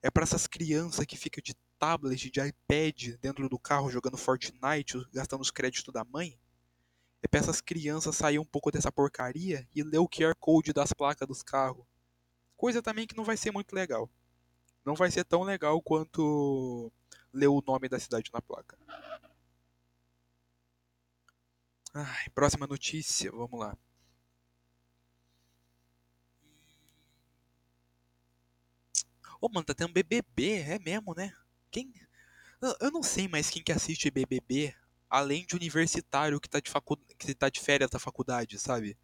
É 0.00 0.10
para 0.10 0.22
essas 0.22 0.46
crianças 0.46 1.04
que 1.04 1.14
ficam 1.14 1.42
de 1.44 1.52
tablet, 1.78 2.30
de 2.30 2.40
iPad 2.40 3.18
dentro 3.20 3.46
do 3.46 3.58
carro 3.58 3.90
jogando 3.90 4.16
Fortnite, 4.16 5.06
gastando 5.12 5.42
os 5.42 5.50
créditos 5.50 5.92
da 5.92 6.06
mãe. 6.06 6.38
É 7.22 7.28
pra 7.28 7.38
essas 7.38 7.60
crianças 7.60 8.16
sair 8.16 8.38
um 8.38 8.46
pouco 8.46 8.70
dessa 8.70 8.90
porcaria 8.90 9.68
e 9.74 9.82
ler 9.82 9.98
o 9.98 10.08
QR 10.08 10.34
Code 10.40 10.72
das 10.72 10.94
placas 10.94 11.28
dos 11.28 11.42
carros. 11.42 11.84
Coisa 12.56 12.80
também 12.80 13.06
que 13.06 13.14
não 13.14 13.24
vai 13.24 13.36
ser 13.36 13.50
muito 13.50 13.74
legal. 13.74 14.08
Não 14.86 14.94
vai 14.94 15.10
ser 15.10 15.24
tão 15.26 15.42
legal 15.42 15.82
quanto 15.82 16.90
ler 17.30 17.48
o 17.48 17.62
nome 17.66 17.90
da 17.90 18.00
cidade 18.00 18.30
na 18.32 18.40
placa. 18.40 18.78
Ai, 21.92 22.30
próxima 22.34 22.66
notícia, 22.66 23.30
vamos 23.30 23.60
lá. 23.60 23.76
Ô, 29.44 29.48
mano, 29.50 29.66
tá 29.66 29.74
tendo 29.74 29.92
BBB, 29.92 30.52
é 30.52 30.78
mesmo, 30.78 31.14
né? 31.14 31.30
Quem. 31.70 31.92
Eu 32.80 32.90
não 32.90 33.02
sei 33.02 33.28
mais 33.28 33.50
quem 33.50 33.62
que 33.62 33.72
assiste 33.72 34.10
BBB, 34.10 34.74
além 35.10 35.44
de 35.44 35.54
universitário 35.54 36.40
que 36.40 36.48
tá 36.48 36.60
de, 36.60 36.70
facu... 36.70 36.96
que 37.18 37.34
tá 37.34 37.50
de 37.50 37.60
férias 37.60 37.90
da 37.90 37.98
faculdade, 37.98 38.58
sabe? 38.58 38.96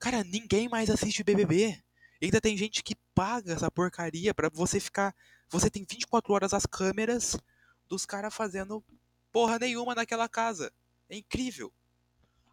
Cara, 0.00 0.24
ninguém 0.24 0.68
mais 0.68 0.90
assiste 0.90 1.22
BBB. 1.22 1.80
E 2.20 2.24
ainda 2.24 2.40
tem 2.40 2.56
gente 2.56 2.82
que 2.82 2.96
paga 3.14 3.52
essa 3.52 3.70
porcaria 3.70 4.34
pra 4.34 4.48
você 4.52 4.80
ficar. 4.80 5.14
Você 5.48 5.70
tem 5.70 5.86
24 5.88 6.32
horas 6.32 6.52
as 6.52 6.66
câmeras 6.66 7.36
dos 7.88 8.04
caras 8.04 8.34
fazendo 8.34 8.82
porra 9.30 9.60
nenhuma 9.60 9.94
naquela 9.94 10.28
casa. 10.28 10.72
É 11.08 11.16
incrível. 11.16 11.72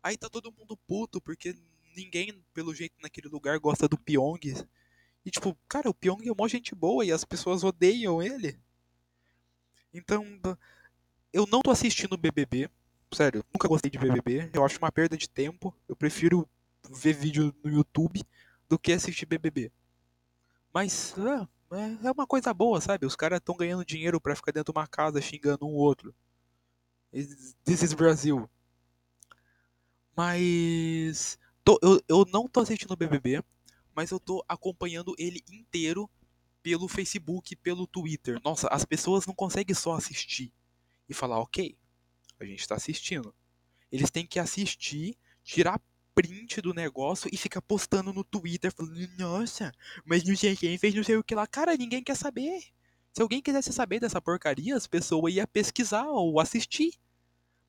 Aí 0.04 0.16
tá 0.16 0.30
todo 0.30 0.54
mundo 0.56 0.78
puto 0.78 1.20
porque 1.20 1.58
ninguém, 1.96 2.46
pelo 2.54 2.72
jeito, 2.76 2.94
naquele 3.02 3.30
lugar 3.30 3.58
gosta 3.58 3.88
do 3.88 3.98
Pyong. 3.98 4.54
E 5.26 5.32
tipo, 5.32 5.58
cara, 5.68 5.90
o 5.90 5.94
Pyong 5.94 6.28
é 6.28 6.32
uma 6.32 6.48
gente 6.48 6.74
boa 6.74 7.06
e 7.06 7.12
as 7.12 7.24
pessoas 7.24 7.64
odeiam 7.64 8.22
ele. 8.22 8.60
Então, 9.94 10.24
eu 11.34 11.46
não 11.48 11.62
tô 11.62 11.72
assistindo 11.72 12.18
BBB. 12.18 12.70
Sério, 13.12 13.44
nunca 13.54 13.68
gostei 13.68 13.90
de 13.90 13.98
BBB. 13.98 14.52
Eu 14.54 14.64
acho 14.64 14.78
uma 14.78 14.92
perda 14.92 15.18
de 15.18 15.28
tempo. 15.28 15.76
Eu 15.88 15.96
prefiro 15.96 16.48
ver 16.90 17.14
vídeo 17.14 17.54
no 17.64 17.72
YouTube 17.72 18.24
do 18.68 18.78
que 18.78 18.92
assistir 18.92 19.26
BBB. 19.26 19.72
Mas 20.74 21.16
é, 21.72 22.08
é 22.08 22.12
uma 22.12 22.28
coisa 22.28 22.54
boa, 22.54 22.80
sabe? 22.80 23.06
Os 23.06 23.16
caras 23.16 23.40
estão 23.40 23.58
ganhando 23.58 23.86
dinheiro 23.86 24.22
para 24.22 24.36
ficar 24.36 24.52
dentro 24.52 24.72
de 24.72 24.80
uma 24.80 24.88
casa 24.88 25.22
xingando 25.22 25.66
um 25.66 25.74
outro. 25.74 26.14
This 27.12 27.82
is 27.82 27.94
Brasil. 27.94 28.50
Mas 30.16 31.40
tô, 31.64 31.80
eu, 31.82 32.02
eu 32.08 32.26
não 32.32 32.48
tô 32.48 32.60
assistindo 32.60 32.96
BBB, 32.96 33.44
mas 34.00 34.12
eu 34.12 34.20
tô 34.20 34.42
acompanhando 34.48 35.14
ele 35.18 35.44
inteiro 35.52 36.10
pelo 36.64 36.88
Facebook, 36.88 37.54
pelo 37.58 37.86
Twitter. 37.86 38.40
Nossa, 38.46 38.70
as 38.70 38.86
pessoas 38.86 39.26
não 39.26 39.36
conseguem 39.36 39.76
só 39.76 39.94
assistir 39.94 40.54
e 41.10 41.14
falar, 41.14 41.38
ok, 41.42 41.78
a 42.40 42.46
gente 42.46 42.62
está 42.62 42.76
assistindo. 42.76 43.36
Eles 43.92 44.10
têm 44.10 44.26
que 44.26 44.40
assistir, 44.40 45.18
tirar 45.44 45.82
print 46.16 46.62
do 46.62 46.74
negócio 46.74 47.30
e 47.34 47.36
ficar 47.36 47.62
postando 47.62 48.14
no 48.14 48.24
Twitter, 48.24 48.74
falando, 48.74 48.98
nossa, 49.18 49.70
mas 50.06 50.24
não 50.24 50.34
sei 50.34 50.56
quem 50.56 50.78
fez 50.78 50.96
não 50.96 51.04
sei 51.04 51.18
o 51.18 51.24
que 51.24 51.36
lá. 51.36 51.46
Cara, 51.46 51.76
ninguém 51.76 52.02
quer 52.02 52.16
saber. 52.16 52.64
Se 53.12 53.22
alguém 53.22 53.42
quisesse 53.42 53.74
saber 53.74 54.00
dessa 54.00 54.22
porcaria, 54.22 54.78
as 54.78 54.88
pessoas 54.88 55.34
iam 55.34 55.46
pesquisar 55.46 56.08
ou 56.08 56.40
assistir. 56.40 56.94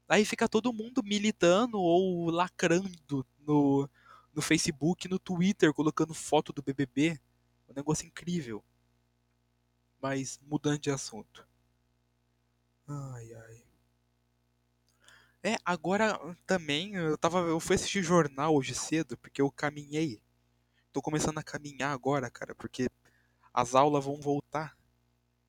Aí 0.09 0.25
fica 0.25 0.49
todo 0.49 0.73
mundo 0.73 1.03
militando 1.03 1.81
ou 1.81 2.31
lacrando 2.31 3.27
no, 3.45 3.91
no 4.35 4.43
Facebook, 4.43 5.09
no 5.09 5.19
Twitter, 5.19 5.73
colocando 5.73 6.15
foto 6.15 6.53
do 6.53 6.63
BBB. 6.63 7.21
Um 7.69 7.75
negócio 7.75 8.07
incrível. 8.07 8.65
Mas 10.01 10.41
mudando 10.43 10.79
de 10.79 10.91
assunto. 10.91 11.47
Ai, 12.87 13.33
ai. 13.33 13.65
É, 15.43 15.57
agora 15.65 16.19
também 16.47 16.95
eu 16.95 17.17
tava. 17.17 17.39
Eu 17.41 17.61
fui 17.61 17.77
assistir 17.77 18.03
jornal 18.03 18.55
hoje 18.55 18.75
cedo, 18.75 19.17
porque 19.17 19.41
eu 19.41 19.51
caminhei. 19.51 20.21
Tô 20.93 21.01
começando 21.01 21.39
a 21.39 21.43
caminhar 21.43 21.93
agora, 21.93 22.31
cara, 22.31 22.55
porque 22.55 22.89
as 23.53 23.75
aulas 23.75 24.05
vão 24.05 24.21
voltar. 24.21 24.77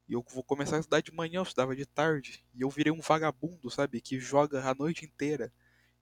E 0.07 0.13
eu 0.13 0.23
vou 0.33 0.43
começar 0.43 0.77
a 0.77 0.79
estudar 0.79 1.01
de 1.01 1.11
manhã, 1.11 1.39
eu 1.39 1.43
estudava 1.43 1.75
de 1.75 1.85
tarde. 1.85 2.45
E 2.53 2.61
eu 2.61 2.69
virei 2.69 2.91
um 2.91 3.01
vagabundo, 3.01 3.69
sabe? 3.69 4.01
Que 4.01 4.19
joga 4.19 4.63
a 4.69 4.75
noite 4.75 5.05
inteira 5.05 5.51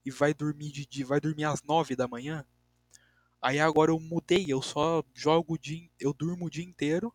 e 0.05 0.12
vai 0.12 0.33
dormir 0.33 0.71
de 0.71 0.86
dia, 0.86 1.05
vai 1.05 1.19
dormir 1.19 1.45
às 1.45 1.62
nove 1.63 1.95
da 1.95 2.07
manhã. 2.07 2.45
Aí 3.41 3.60
agora 3.60 3.91
eu 3.91 4.00
mudei, 4.00 4.46
eu 4.48 4.62
só 4.62 5.03
jogo 5.13 5.55
o 5.55 5.58
dia, 5.58 5.89
eu 6.00 6.13
durmo 6.13 6.46
o 6.46 6.50
dia 6.50 6.63
inteiro 6.63 7.13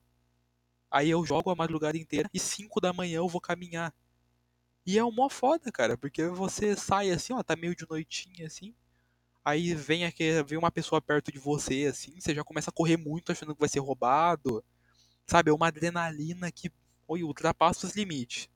Aí 0.90 1.10
eu 1.10 1.24
jogo 1.26 1.50
a 1.50 1.56
madrugada 1.56 1.98
inteira 1.98 2.30
e 2.32 2.38
5 2.38 2.80
da 2.80 2.92
manhã 2.92 3.16
eu 3.16 3.28
vou 3.28 3.40
caminhar. 3.40 3.92
E 4.86 4.98
é 4.98 5.04
um 5.04 5.12
mó 5.12 5.28
foda, 5.28 5.72
cara, 5.72 5.98
porque 5.98 6.26
você 6.28 6.76
sai 6.76 7.10
assim, 7.10 7.32
ó, 7.32 7.42
tá 7.42 7.56
meio 7.56 7.74
de 7.76 7.86
noitinha 7.88 8.46
assim. 8.46 8.74
Aí 9.44 9.74
vem 9.74 10.04
aqui, 10.06 10.42
vem 10.44 10.58
uma 10.58 10.70
pessoa 10.72 11.02
perto 11.02 11.32
de 11.32 11.38
você 11.38 11.86
assim, 11.90 12.20
você 12.20 12.34
já 12.34 12.44
começa 12.44 12.70
a 12.70 12.72
correr 12.74 12.96
muito 12.98 13.32
achando 13.32 13.54
que 13.54 13.60
vai 13.60 13.68
ser 13.68 13.80
roubado. 13.80 14.64
Sabe, 15.26 15.50
é 15.50 15.54
uma 15.54 15.68
adrenalina 15.68 16.52
que 16.52 16.70
oi, 17.08 17.24
ultrapassa 17.24 17.86
os 17.86 17.94
limites. 17.96 18.48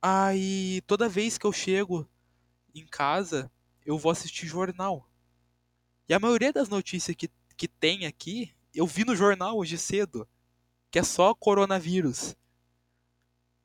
Aí 0.00 0.80
toda 0.86 1.08
vez 1.08 1.38
que 1.38 1.46
eu 1.46 1.52
chego 1.52 2.08
em 2.74 2.86
casa, 2.86 3.50
eu 3.86 3.98
vou 3.98 4.12
assistir 4.12 4.46
jornal. 4.46 5.08
E 6.08 6.14
a 6.14 6.18
maioria 6.18 6.52
das 6.52 6.68
notícias 6.68 7.16
que, 7.16 7.30
que 7.56 7.68
tem 7.68 8.06
aqui, 8.06 8.52
eu 8.74 8.86
vi 8.86 9.04
no 9.04 9.16
jornal 9.16 9.56
hoje 9.56 9.78
cedo 9.78 10.28
que 10.90 10.98
é 10.98 11.02
só 11.02 11.34
coronavírus. 11.34 12.36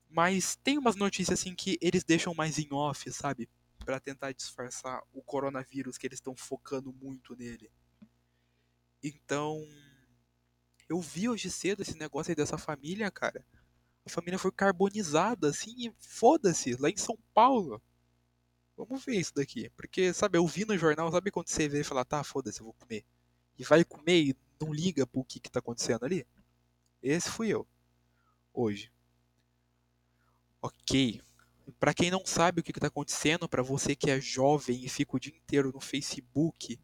Mas 0.10 0.56
tem 0.56 0.78
umas 0.78 0.96
notícias 0.96 1.40
assim 1.40 1.54
que 1.54 1.78
eles 1.82 2.04
deixam 2.04 2.34
mais 2.34 2.58
em 2.58 2.72
off, 2.72 3.12
sabe? 3.12 3.50
Para 3.84 4.00
tentar 4.00 4.32
disfarçar 4.32 5.02
o 5.12 5.22
coronavírus 5.22 5.98
que 5.98 6.08
eles 6.08 6.18
estão 6.18 6.36
focando 6.36 6.94
muito 6.94 7.36
nele. 7.36 7.70
Então, 9.04 9.62
eu 10.88 11.02
vi 11.02 11.28
hoje 11.28 11.52
cedo 11.52 11.82
esse 11.82 11.98
negócio 11.98 12.32
aí 12.32 12.36
dessa 12.36 12.58
família, 12.58 13.12
cara. 13.12 13.46
A 14.06 14.10
família 14.10 14.40
foi 14.40 14.52
carbonizada, 14.52 15.50
assim, 15.50 15.94
foda-se, 16.00 16.76
lá 16.78 16.90
em 16.90 16.96
São 16.96 17.18
Paulo. 17.34 17.82
Vamos 18.78 19.04
ver 19.04 19.16
isso 19.16 19.34
daqui. 19.34 19.70
Porque, 19.72 20.14
sabe, 20.14 20.38
eu 20.38 20.46
vi 20.46 20.66
no 20.66 20.78
jornal, 20.78 21.12
sabe 21.12 21.32
quando 21.32 21.48
você 21.50 21.68
vê 21.68 21.82
e 21.82 21.84
fala, 21.84 22.06
tá, 22.06 22.24
foda-se, 22.24 22.60
eu 22.60 22.66
vou 22.66 22.74
comer. 22.74 23.04
E 23.58 23.64
vai 23.64 23.84
comer 23.84 24.22
e 24.22 24.36
não 24.62 24.72
liga 24.72 25.06
pro 25.08 25.26
que, 25.26 25.40
que 25.40 25.50
tá 25.50 25.60
acontecendo 25.60 26.06
ali? 26.06 26.26
Esse 27.02 27.30
fui 27.30 27.50
eu. 27.50 27.68
Hoje. 28.54 28.92
Ok. 30.62 31.22
Para 31.80 31.94
quem 31.94 32.12
não 32.12 32.26
sabe 32.26 32.62
o 32.62 32.64
que 32.64 32.72
está 32.72 32.88
acontecendo, 32.88 33.50
para 33.50 33.62
você 33.62 33.96
que 33.96 34.10
é 34.10 34.22
jovem 34.22 34.84
e 34.84 34.90
fica 34.90 35.16
o 35.16 35.20
dia 35.20 35.36
inteiro 35.36 35.72
no 35.74 35.80
Facebook 35.80 36.80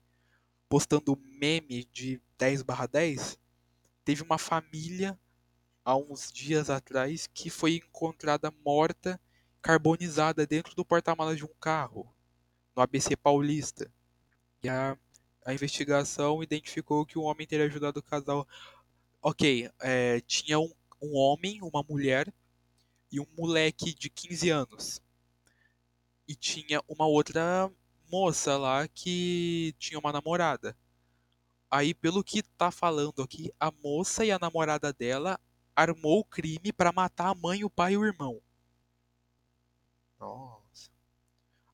postando 0.67 1.15
meme 1.15 1.85
de 1.91 2.19
10 2.37 2.63
10, 2.91 3.39
teve 4.03 4.23
uma 4.23 4.39
família 4.39 5.17
há 5.85 5.95
uns 5.95 6.31
dias 6.31 6.69
atrás 6.69 7.27
que 7.27 7.49
foi 7.49 7.75
encontrada 7.75 8.51
morta, 8.65 9.21
carbonizada 9.63 10.45
dentro 10.45 10.75
do 10.75 10.83
porta-malas 10.83 11.37
de 11.37 11.45
um 11.45 11.53
carro, 11.59 12.13
no 12.75 12.83
ABC 12.83 13.15
Paulista. 13.15 13.89
E 14.61 14.67
a, 14.67 14.97
a 15.45 15.53
investigação 15.53 16.43
identificou 16.43 17.05
que 17.05 17.17
o 17.17 17.23
homem 17.23 17.47
teria 17.47 17.65
ajudado 17.65 17.99
o 17.99 18.03
casal 18.03 18.45
ok, 19.21 19.71
é, 19.79 20.19
tinha 20.21 20.59
um, 20.59 20.69
um 21.01 21.15
homem, 21.15 21.61
uma 21.61 21.81
mulher 21.81 22.31
e 23.09 23.21
um 23.21 23.27
moleque 23.37 23.93
de 23.93 24.09
15 24.09 24.49
anos. 24.49 25.01
E 26.27 26.35
tinha 26.35 26.81
uma 26.87 27.07
outra 27.07 27.71
moça 28.11 28.57
lá 28.57 28.85
que 28.87 29.73
tinha 29.79 29.97
uma 29.97 30.11
namorada. 30.11 30.77
Aí, 31.71 31.93
pelo 31.93 32.23
que 32.23 32.43
tá 32.43 32.69
falando 32.69 33.21
aqui, 33.23 33.51
a 33.59 33.71
moça 33.71 34.25
e 34.25 34.31
a 34.31 34.37
namorada 34.37 34.91
dela 34.91 35.39
armou 35.75 36.19
o 36.19 36.25
crime 36.25 36.71
para 36.71 36.91
matar 36.91 37.29
a 37.29 37.35
mãe, 37.35 37.63
o 37.63 37.69
pai 37.69 37.93
e 37.93 37.97
o 37.97 38.05
irmão. 38.05 38.41
Nossa. 40.19 40.89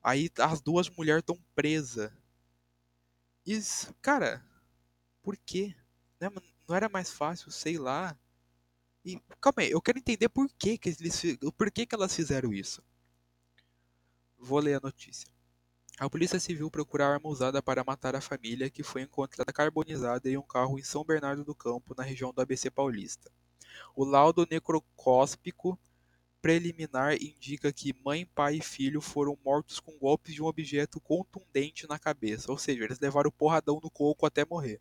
Aí 0.02 0.30
as 0.38 0.60
duas 0.60 0.88
mulheres 0.88 1.20
estão 1.20 1.38
presas. 1.54 2.10
Isso, 3.44 3.94
cara, 4.00 4.44
por 5.22 5.36
quê? 5.36 5.74
Né, 6.20 6.30
não 6.68 6.76
era 6.76 6.88
mais 6.88 7.10
fácil, 7.10 7.50
sei 7.50 7.78
lá. 7.78 8.16
E 9.04 9.20
calma 9.40 9.62
aí, 9.62 9.70
eu 9.70 9.80
quero 9.80 9.98
entender 9.98 10.28
por 10.28 10.48
que, 10.58 10.78
que 10.78 10.90
eles 10.90 11.22
por 11.56 11.70
que, 11.70 11.86
que 11.86 11.94
elas 11.94 12.14
fizeram 12.14 12.52
isso. 12.52 12.82
Vou 14.38 14.58
ler 14.58 14.74
a 14.74 14.80
notícia. 14.80 15.28
A 15.98 16.08
Polícia 16.08 16.40
Civil 16.40 16.70
procura 16.70 17.06
arma 17.06 17.28
usada 17.28 17.62
para 17.62 17.84
matar 17.84 18.16
a 18.16 18.22
família 18.22 18.70
que 18.70 18.82
foi 18.82 19.02
encontrada 19.02 19.52
carbonizada 19.52 20.30
em 20.30 20.36
um 20.38 20.42
carro 20.42 20.78
em 20.78 20.82
São 20.82 21.04
Bernardo 21.04 21.44
do 21.44 21.54
Campo, 21.54 21.94
na 21.94 22.02
região 22.02 22.32
do 22.32 22.40
ABC 22.40 22.70
Paulista. 22.70 23.30
O 23.94 24.04
laudo 24.04 24.46
necrocóspico 24.50 25.78
preliminar 26.40 27.14
indica 27.14 27.72
que 27.72 27.94
mãe, 28.04 28.26
pai 28.26 28.56
e 28.56 28.62
filho 28.62 29.00
foram 29.00 29.38
mortos 29.44 29.80
com 29.80 29.98
golpes 29.98 30.34
de 30.34 30.42
um 30.42 30.46
objeto 30.46 31.00
contundente 31.00 31.86
na 31.88 31.98
cabeça, 31.98 32.50
ou 32.50 32.58
seja, 32.58 32.84
eles 32.84 32.98
levaram 32.98 33.28
o 33.28 33.32
porradão 33.32 33.80
no 33.82 33.90
coco 33.90 34.26
até 34.26 34.44
morrer 34.44 34.80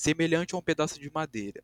semelhante 0.00 0.54
a 0.54 0.58
um 0.58 0.62
pedaço 0.62 0.98
de 0.98 1.10
madeira. 1.10 1.62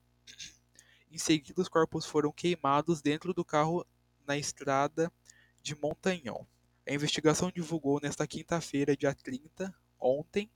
Em 1.10 1.16
seguida, 1.16 1.58
os 1.58 1.70
corpos 1.70 2.04
foram 2.04 2.30
queimados 2.30 3.00
dentro 3.00 3.32
do 3.32 3.42
carro 3.42 3.82
na 4.26 4.36
estrada 4.36 5.10
de 5.62 5.74
Montanhão. 5.74 6.46
A 6.86 6.92
investigação 6.92 7.50
divulgou 7.50 7.98
nesta 7.98 8.26
quinta-feira, 8.26 8.94
dia 8.94 9.14
30, 9.14 9.74
ontem, 9.98 10.50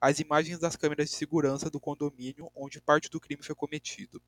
as 0.00 0.18
imagens 0.18 0.58
das 0.58 0.74
câmeras 0.74 1.08
de 1.08 1.14
segurança 1.14 1.70
do 1.70 1.78
condomínio 1.78 2.50
onde 2.52 2.80
parte 2.80 3.08
do 3.08 3.20
crime 3.20 3.44
foi 3.44 3.54
cometido. 3.54 4.20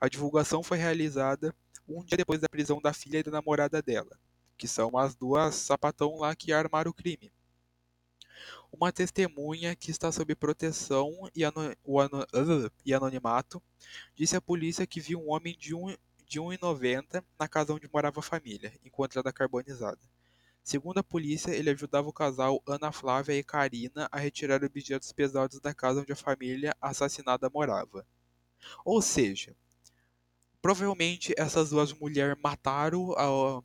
A 0.00 0.08
divulgação 0.08 0.62
foi 0.62 0.78
realizada 0.78 1.52
um 1.88 2.04
dia 2.04 2.16
depois 2.16 2.40
da 2.40 2.48
prisão 2.48 2.80
da 2.80 2.92
filha 2.92 3.18
e 3.18 3.22
da 3.22 3.30
namorada 3.30 3.80
dela, 3.80 4.18
que 4.56 4.68
são 4.68 4.96
as 4.96 5.14
duas 5.14 5.54
sapatão 5.54 6.18
lá 6.18 6.34
que 6.34 6.52
armaram 6.52 6.90
o 6.90 6.94
crime. 6.94 7.32
Uma 8.70 8.92
testemunha 8.92 9.74
que 9.74 9.90
está 9.90 10.12
sob 10.12 10.34
proteção 10.34 11.10
e, 11.34 11.42
ano, 11.42 11.60
ano, 11.60 12.22
uh, 12.22 12.70
e 12.84 12.94
anonimato 12.94 13.62
disse 14.14 14.36
à 14.36 14.40
polícia 14.40 14.86
que 14.86 15.00
viu 15.00 15.20
um 15.20 15.30
homem 15.30 15.56
de 15.56 15.74
1,90 15.74 15.98
de 16.28 16.38
1,90 16.38 17.24
na 17.38 17.48
casa 17.48 17.72
onde 17.72 17.88
morava 17.90 18.20
a 18.20 18.22
família, 18.22 18.72
encontrada 18.84 19.32
carbonizada. 19.32 19.98
Segundo 20.62 20.98
a 20.98 21.02
polícia, 21.02 21.52
ele 21.52 21.70
ajudava 21.70 22.06
o 22.06 22.12
casal 22.12 22.62
Ana 22.66 22.92
Flávia 22.92 23.32
e 23.32 23.42
Karina 23.42 24.06
a 24.12 24.18
retirar 24.18 24.62
objetos 24.62 25.10
pesados 25.10 25.58
da 25.58 25.72
casa 25.72 26.02
onde 26.02 26.12
a 26.12 26.16
família 26.16 26.76
assassinada 26.82 27.48
morava. 27.48 28.06
Ou 28.84 29.00
seja, 29.00 29.56
provavelmente 30.60 31.34
essas 31.36 31.70
duas 31.70 31.92
mulheres 31.92 32.36
mataram 32.42 33.12
a, 33.12 33.62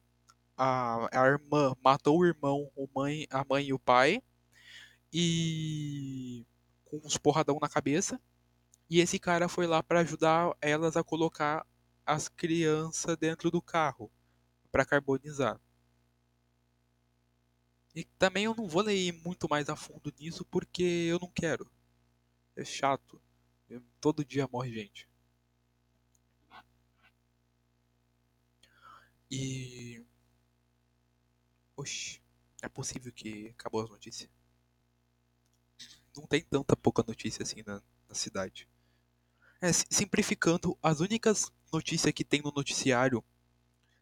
a, 0.57 1.21
a 1.21 1.27
irmã, 1.27 1.75
matou 1.83 2.19
o 2.19 2.25
irmão, 2.25 2.71
o 2.75 2.88
mãe, 2.93 3.27
a 3.29 3.43
mãe 3.43 3.67
e 3.67 3.73
o 3.73 3.79
pai, 3.79 4.21
e 5.12 6.45
com 6.85 6.97
uns 7.03 7.17
porradão 7.17 7.59
na 7.62 7.69
cabeça. 7.69 8.19
E 8.89 9.00
esse 9.00 9.17
cara 9.19 9.47
foi 9.47 9.65
lá 9.67 9.81
para 9.81 10.01
ajudar 10.01 10.55
elas 10.62 10.95
a 10.97 11.03
colocar 11.03 11.65
as 12.05 12.27
crianças 12.27 13.17
dentro 13.17 13.50
do 13.50 13.62
carro 13.62 14.12
para 14.71 14.85
carbonizar. 14.85 15.59
E 17.95 18.03
também 18.17 18.45
eu 18.45 18.55
não 18.55 18.67
vou 18.67 18.81
ler 18.81 19.12
muito 19.23 19.47
mais 19.50 19.69
a 19.69 19.75
fundo 19.75 20.12
nisso 20.19 20.43
porque 20.45 20.83
eu 20.83 21.19
não 21.19 21.29
quero. 21.29 21.69
É 22.55 22.65
chato. 22.65 23.21
Todo 24.01 24.25
dia 24.25 24.47
morre 24.51 24.71
gente. 24.71 25.07
E. 29.35 30.05
Oxi, 31.75 32.21
é 32.61 32.69
possível 32.69 33.11
que 33.11 33.49
acabou 33.57 33.81
as 33.81 33.89
notícias. 33.89 34.29
Não 36.15 36.27
tem 36.27 36.43
tanta 36.43 36.77
pouca 36.77 37.03
notícia 37.07 37.41
assim 37.41 37.63
na, 37.65 37.81
na 38.07 38.13
cidade. 38.13 38.69
É, 39.59 39.73
simplificando, 39.73 40.77
as 40.83 40.99
únicas 40.99 41.51
notícias 41.71 42.13
que 42.13 42.23
tem 42.23 42.43
no 42.43 42.51
noticiário 42.55 43.23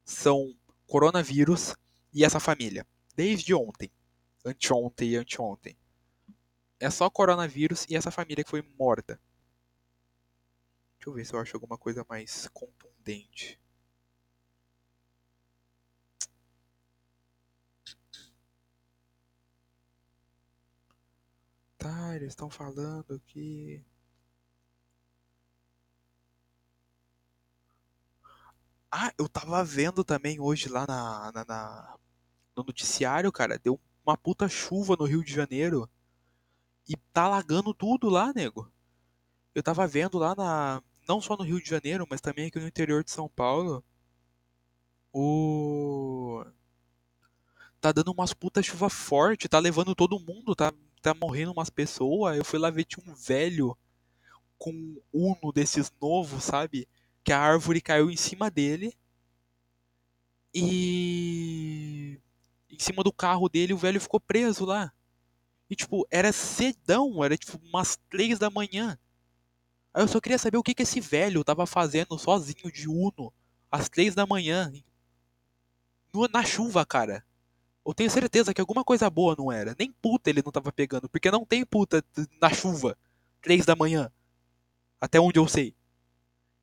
são 0.04 0.54
coronavírus 0.86 1.78
e 2.12 2.26
essa 2.26 2.42
família 2.42 2.86
desde 3.16 3.54
ontem. 3.54 3.90
Anteontem 4.44 5.12
e 5.12 5.16
anteontem. 5.16 5.78
É 6.78 6.90
só 6.90 7.10
coronavírus 7.10 7.86
e 7.88 7.96
essa 7.96 8.12
família 8.12 8.44
que 8.44 8.50
foi 8.50 8.64
morta. 8.78 9.18
Deixa 10.98 11.10
eu 11.10 11.14
ver 11.14 11.26
se 11.26 11.34
eu 11.34 11.40
acho 11.40 11.56
alguma 11.56 11.78
coisa 11.78 12.06
mais 12.10 12.50
contundente. 12.50 13.61
Tá, 21.82 22.16
eles 22.16 22.30
estão 22.30 22.48
falando 22.48 23.20
que. 23.26 23.84
Ah, 28.92 29.12
eu 29.18 29.28
tava 29.28 29.64
vendo 29.64 30.04
também 30.04 30.40
hoje 30.40 30.70
lá 30.70 30.86
na, 30.88 31.32
na, 31.32 31.46
na 31.46 31.98
no 32.56 32.64
noticiário, 32.64 33.32
cara, 33.32 33.58
deu 33.58 33.80
uma 34.06 34.16
puta 34.18 34.48
chuva 34.48 34.96
no 34.96 35.06
Rio 35.06 35.24
de 35.24 35.34
Janeiro 35.34 35.90
e 36.88 36.96
tá 37.14 37.24
alagando 37.24 37.74
tudo 37.74 38.10
lá, 38.10 38.32
nego. 38.36 38.72
Eu 39.56 39.64
tava 39.64 39.88
vendo 39.88 40.20
lá 40.20 40.36
na. 40.36 40.84
Não 41.08 41.22
só 41.22 41.36
no 41.38 41.44
Rio 41.44 41.62
de 41.62 41.70
Janeiro, 41.70 42.08
mas 42.10 42.22
também 42.22 42.48
aqui 42.48 42.60
no 42.60 42.68
interior 42.68 43.04
de 43.04 43.12
São 43.12 43.28
Paulo. 43.30 43.84
O. 45.14 46.46
Tá 47.82 47.92
dando 47.92 48.12
umas 48.12 48.34
puta 48.34 48.62
chuva 48.62 48.90
forte, 48.90 49.50
tá 49.50 49.58
levando 49.60 49.96
todo 49.96 50.20
mundo, 50.20 50.56
tá, 50.56 50.72
tá 51.02 51.14
morrendo 51.14 51.52
umas 51.52 51.70
pessoas. 51.70 52.38
Eu 52.38 52.46
fui 52.46 52.60
lá 52.60 52.70
ver, 52.70 52.86
tinha 52.86 53.04
um 53.06 53.16
velho 53.16 53.78
com 54.58 54.72
um 54.72 55.02
uno 55.14 55.52
desses 55.52 55.92
novos, 56.02 56.44
sabe? 56.44 56.88
Que 57.24 57.32
a 57.32 57.40
árvore 57.40 57.82
caiu 57.82 58.10
em 58.10 58.18
cima 58.18 58.50
dele. 58.50 58.96
E 60.54 62.20
em 62.70 62.80
cima 62.80 63.04
do 63.04 63.12
carro 63.12 63.50
dele, 63.50 63.74
o 63.74 63.78
velho 63.78 64.00
ficou 64.00 64.20
preso 64.20 64.66
lá. 64.66 64.94
E, 65.70 65.76
tipo, 65.76 66.06
era 66.12 66.32
cedão, 66.32 67.24
era 67.24 67.38
tipo 67.38 67.58
umas 67.66 67.98
três 68.10 68.38
da 68.38 68.50
manhã. 68.50 69.00
Aí 69.94 70.04
eu 70.04 70.08
só 70.08 70.20
queria 70.20 70.38
saber 70.38 70.58
o 70.58 70.64
que, 70.64 70.74
que 70.74 70.84
esse 70.84 71.00
velho 71.00 71.44
tava 71.44 71.66
fazendo 71.66 72.18
sozinho 72.18 72.72
de 72.72 72.88
Uno 72.90 73.34
às 73.70 73.90
três 73.90 74.14
da 74.14 74.26
manhã. 74.26 74.72
Na 76.32 76.44
chuva, 76.44 76.86
cara. 76.86 77.26
Eu 77.86 77.94
tenho 77.94 78.12
certeza 78.12 78.54
que 78.54 78.62
alguma 78.62 78.84
coisa 78.84 79.10
boa 79.10 79.36
não 79.38 79.52
era. 79.52 79.76
Nem 79.78 79.92
puta 79.92 80.30
ele 80.30 80.42
não 80.44 80.52
tava 80.52 80.72
pegando, 80.72 81.10
porque 81.10 81.32
não 81.32 81.46
tem 81.46 81.66
puta 81.66 82.04
na 82.40 82.50
chuva. 82.54 82.98
Três 83.42 83.66
da 83.66 83.76
manhã. 83.76 84.12
Até 85.00 85.20
onde 85.20 85.40
eu 85.40 85.48
sei. 85.48 85.76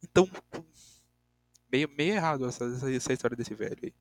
Então, 0.02 0.30
meio, 1.70 1.88
meio 1.88 2.14
errado 2.14 2.46
essa, 2.46 2.64
essa 2.64 3.12
história 3.12 3.36
desse 3.36 3.54
velho 3.54 3.78
aí. 3.82 3.94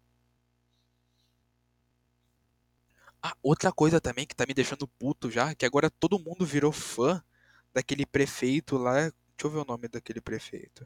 Ah, 3.22 3.36
outra 3.42 3.72
coisa 3.72 4.00
também 4.00 4.26
que 4.26 4.36
tá 4.36 4.46
me 4.46 4.54
deixando 4.54 4.88
puto 4.88 5.30
já, 5.30 5.54
que 5.56 5.66
agora 5.66 5.90
todo 5.90 6.20
mundo 6.20 6.46
virou 6.46 6.72
fã 6.72 7.22
daquele 7.74 8.06
prefeito 8.06 8.78
lá. 8.78 8.94
Deixa 8.96 9.14
eu 9.44 9.50
ver 9.50 9.58
o 9.60 9.66
nome 9.66 9.88
daquele 9.88 10.22
prefeito. 10.22 10.86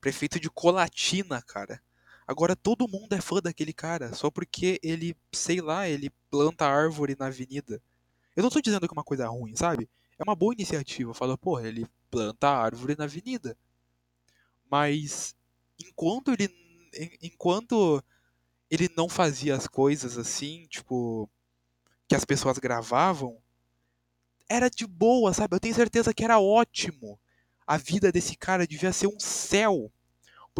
Prefeito 0.00 0.40
de 0.40 0.50
Colatina, 0.50 1.40
cara. 1.42 1.80
Agora 2.30 2.54
todo 2.54 2.86
mundo 2.86 3.12
é 3.12 3.20
fã 3.20 3.40
daquele 3.42 3.72
cara, 3.72 4.14
só 4.14 4.30
porque 4.30 4.78
ele, 4.84 5.16
sei 5.32 5.60
lá, 5.60 5.88
ele 5.88 6.10
planta 6.30 6.64
árvore 6.64 7.16
na 7.18 7.26
avenida. 7.26 7.82
Eu 8.36 8.44
não 8.44 8.50
tô 8.50 8.60
dizendo 8.60 8.86
que 8.86 8.94
é 8.94 8.96
uma 8.96 9.02
coisa 9.02 9.26
ruim, 9.26 9.56
sabe? 9.56 9.90
É 10.16 10.22
uma 10.22 10.36
boa 10.36 10.54
iniciativa. 10.54 11.12
Fala, 11.12 11.36
porra, 11.36 11.66
ele 11.66 11.88
planta 12.08 12.48
árvore 12.48 12.94
na 12.96 13.02
avenida. 13.02 13.58
Mas 14.70 15.34
enquanto 15.76 16.30
ele. 16.30 16.48
Enquanto 17.20 18.00
ele 18.70 18.88
não 18.96 19.08
fazia 19.08 19.56
as 19.56 19.66
coisas 19.66 20.16
assim, 20.16 20.68
tipo, 20.68 21.28
que 22.06 22.14
as 22.14 22.24
pessoas 22.24 22.58
gravavam, 22.58 23.42
era 24.48 24.70
de 24.70 24.86
boa, 24.86 25.34
sabe? 25.34 25.56
Eu 25.56 25.60
tenho 25.60 25.74
certeza 25.74 26.14
que 26.14 26.22
era 26.22 26.38
ótimo. 26.38 27.18
A 27.66 27.76
vida 27.76 28.12
desse 28.12 28.36
cara 28.36 28.68
devia 28.68 28.92
ser 28.92 29.08
um 29.08 29.18
céu. 29.18 29.92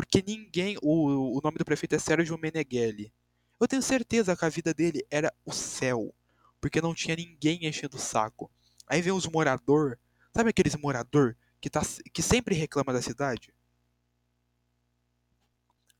Porque 0.00 0.24
ninguém. 0.26 0.78
O, 0.82 1.36
o 1.36 1.40
nome 1.44 1.58
do 1.58 1.64
prefeito 1.64 1.94
é 1.94 1.98
Sérgio 1.98 2.38
Meneghelli. 2.38 3.12
Eu 3.60 3.68
tenho 3.68 3.82
certeza 3.82 4.34
que 4.34 4.44
a 4.46 4.48
vida 4.48 4.72
dele 4.72 5.06
era 5.10 5.30
o 5.44 5.52
céu. 5.52 6.14
Porque 6.58 6.80
não 6.80 6.94
tinha 6.94 7.14
ninguém 7.14 7.66
enchendo 7.66 7.98
o 7.98 8.00
saco. 8.00 8.50
Aí 8.86 9.02
vem 9.02 9.12
os 9.12 9.26
morador. 9.26 9.98
Sabe 10.34 10.48
aqueles 10.48 10.74
morador 10.74 11.36
que, 11.60 11.68
tá, 11.68 11.82
que 12.14 12.22
sempre 12.22 12.54
reclama 12.54 12.94
da 12.94 13.02
cidade? 13.02 13.52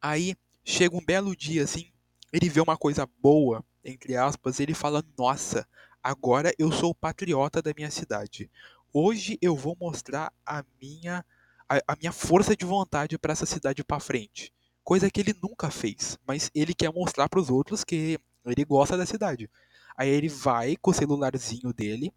Aí 0.01 0.35
chega 0.65 0.97
um 0.97 1.05
belo 1.05 1.37
dia 1.37 1.65
assim, 1.65 1.93
ele 2.33 2.49
vê 2.49 2.59
uma 2.63 2.79
coisa 2.79 3.07
boa, 3.21 3.63
entre 3.85 4.17
aspas, 4.17 4.61
ele 4.61 4.73
fala: 4.73 5.05
Nossa, 5.19 5.69
agora 6.03 6.55
eu 6.59 6.73
sou 6.73 6.93
o 6.93 6.95
patriota 6.95 7.61
da 7.61 7.75
minha 7.77 7.91
cidade. 7.91 8.51
Hoje 8.95 9.37
eu 9.43 9.55
vou 9.55 9.77
mostrar 9.79 10.33
a 10.47 10.65
minha, 10.81 11.23
a, 11.71 11.93
a 11.93 11.97
minha 11.97 12.11
força 12.11 12.57
de 12.57 12.65
vontade 12.65 13.17
para 13.17 13.33
essa 13.33 13.47
cidade 13.47 13.85
para 13.85 14.01
frente. 14.01 14.53
Coisa 14.83 15.09
que 15.09 15.21
ele 15.21 15.35
nunca 15.41 15.71
fez, 15.71 16.19
mas 16.27 16.51
ele 16.53 16.75
quer 16.75 16.93
mostrar 16.93 17.29
para 17.29 17.39
os 17.39 17.49
outros 17.49 17.85
que 17.85 18.19
ele 18.45 18.65
gosta 18.65 18.97
da 18.97 19.07
cidade. 19.07 19.49
Aí 19.97 20.09
ele 20.09 20.29
vai 20.29 20.77
com 20.77 20.91
o 20.91 20.95
celularzinho 20.95 21.73
dele, 21.73 22.13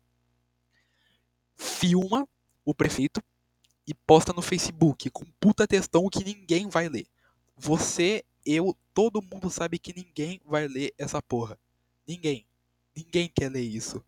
filma 1.55 2.27
o 2.65 2.73
prefeito 2.73 3.21
e 3.85 3.93
posta 3.93 4.33
no 4.33 4.41
Facebook 4.41 5.09
com 5.11 5.25
puta 5.39 5.67
textão 5.67 6.09
que 6.09 6.23
ninguém 6.23 6.67
vai 6.67 6.89
ler. 6.89 7.05
Você 7.55 8.23
eu, 8.45 8.75
todo 8.93 9.21
mundo 9.21 9.49
sabe 9.49 9.79
que 9.79 9.93
ninguém 9.93 10.41
vai 10.45 10.67
ler 10.67 10.93
essa 10.97 11.21
porra. 11.21 11.57
Ninguém. 12.07 12.45
Ninguém 12.95 13.29
quer 13.33 13.49
ler 13.49 13.61
isso. 13.61 14.03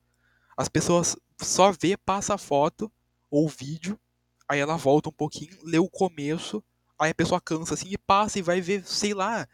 As 0.58 0.68
pessoas 0.68 1.16
só 1.42 1.72
vê, 1.72 1.98
passa 1.98 2.38
foto 2.38 2.92
ou 3.30 3.48
vídeo, 3.48 4.00
aí 4.48 4.60
ela 4.60 4.78
volta 4.78 5.10
um 5.10 5.14
pouquinho, 5.14 5.58
lê 5.64 5.80
o 5.80 5.90
começo, 5.90 6.64
aí 6.98 7.12
a 7.12 7.16
pessoa 7.16 7.42
cansa 7.42 7.74
assim 7.74 7.90
e 7.90 7.98
passa 7.98 8.40
e 8.40 8.42
vai 8.42 8.62
ver, 8.62 8.86
sei 8.86 9.14
lá, 9.14 9.48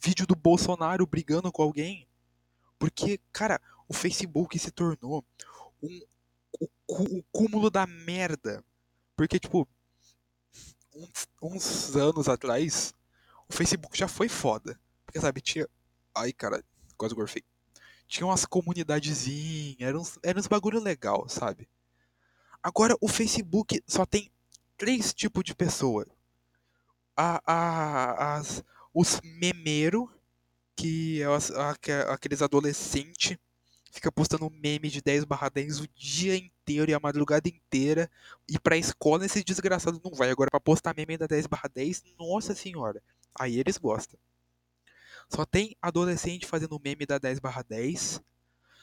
vídeo 0.00 0.26
do 0.26 0.36
Bolsonaro 0.36 1.06
brigando 1.06 1.50
com 1.50 1.62
alguém. 1.62 2.06
Porque, 2.78 3.20
cara, 3.32 3.60
o 3.88 3.94
Facebook 3.94 4.58
se 4.58 4.70
tornou 4.70 5.24
um, 5.82 6.00
o, 6.60 7.18
o 7.18 7.22
cúmulo 7.32 7.70
da 7.70 7.86
merda. 7.86 8.62
Porque, 9.16 9.38
tipo, 9.38 9.66
uns, 10.94 11.28
uns 11.42 11.96
anos 11.96 12.28
atrás, 12.28 12.94
o 13.48 13.52
Facebook 13.52 13.96
já 13.96 14.08
foi 14.08 14.28
foda. 14.28 14.78
Porque, 15.04 15.20
sabe, 15.20 15.40
tinha. 15.40 15.68
Ai, 16.14 16.32
cara, 16.32 16.62
quase 16.96 17.14
gorfei. 17.14 17.42
Tinha 18.06 18.26
umas 18.26 18.44
comunidadezinhas, 18.44 19.80
era 19.80 19.98
uns, 19.98 20.18
era 20.22 20.38
uns 20.38 20.46
bagulho 20.46 20.80
legal, 20.80 21.28
sabe? 21.28 21.68
Agora 22.66 22.96
o 23.00 23.06
Facebook 23.06 23.80
só 23.86 24.04
tem 24.04 24.28
três 24.76 25.14
tipos 25.14 25.44
de 25.44 25.54
pessoa. 25.54 26.04
A, 27.16 27.40
a, 27.46 28.38
as, 28.38 28.64
os 28.92 29.20
memeiros, 29.22 30.08
que 30.74 31.22
é 31.22 31.26
as, 31.26 31.52
a, 31.52 31.76
aqueles 32.12 32.42
adolescentes 32.42 33.38
fica 33.92 34.10
postando 34.10 34.50
meme 34.50 34.90
de 34.90 35.00
10 35.00 35.22
barra 35.22 35.48
10 35.48 35.78
o 35.78 35.88
dia 35.94 36.36
inteiro 36.36 36.90
e 36.90 36.94
a 36.94 36.98
madrugada 36.98 37.48
inteira. 37.48 38.10
E 38.48 38.58
pra 38.58 38.76
escola 38.76 39.24
esses 39.24 39.44
desgraçados 39.44 40.00
não 40.02 40.10
vai. 40.10 40.28
Agora 40.28 40.50
pra 40.50 40.58
postar 40.58 40.92
meme 40.92 41.16
da 41.16 41.28
10 41.28 41.46
barra 41.46 41.70
10, 41.72 42.02
nossa 42.18 42.52
senhora. 42.52 43.00
Aí 43.38 43.60
eles 43.60 43.78
gostam. 43.78 44.18
Só 45.28 45.46
tem 45.46 45.76
adolescente 45.80 46.44
fazendo 46.44 46.80
meme 46.84 47.06
da 47.06 47.18
10 47.18 47.38
barra 47.38 47.62
10. 47.62 48.20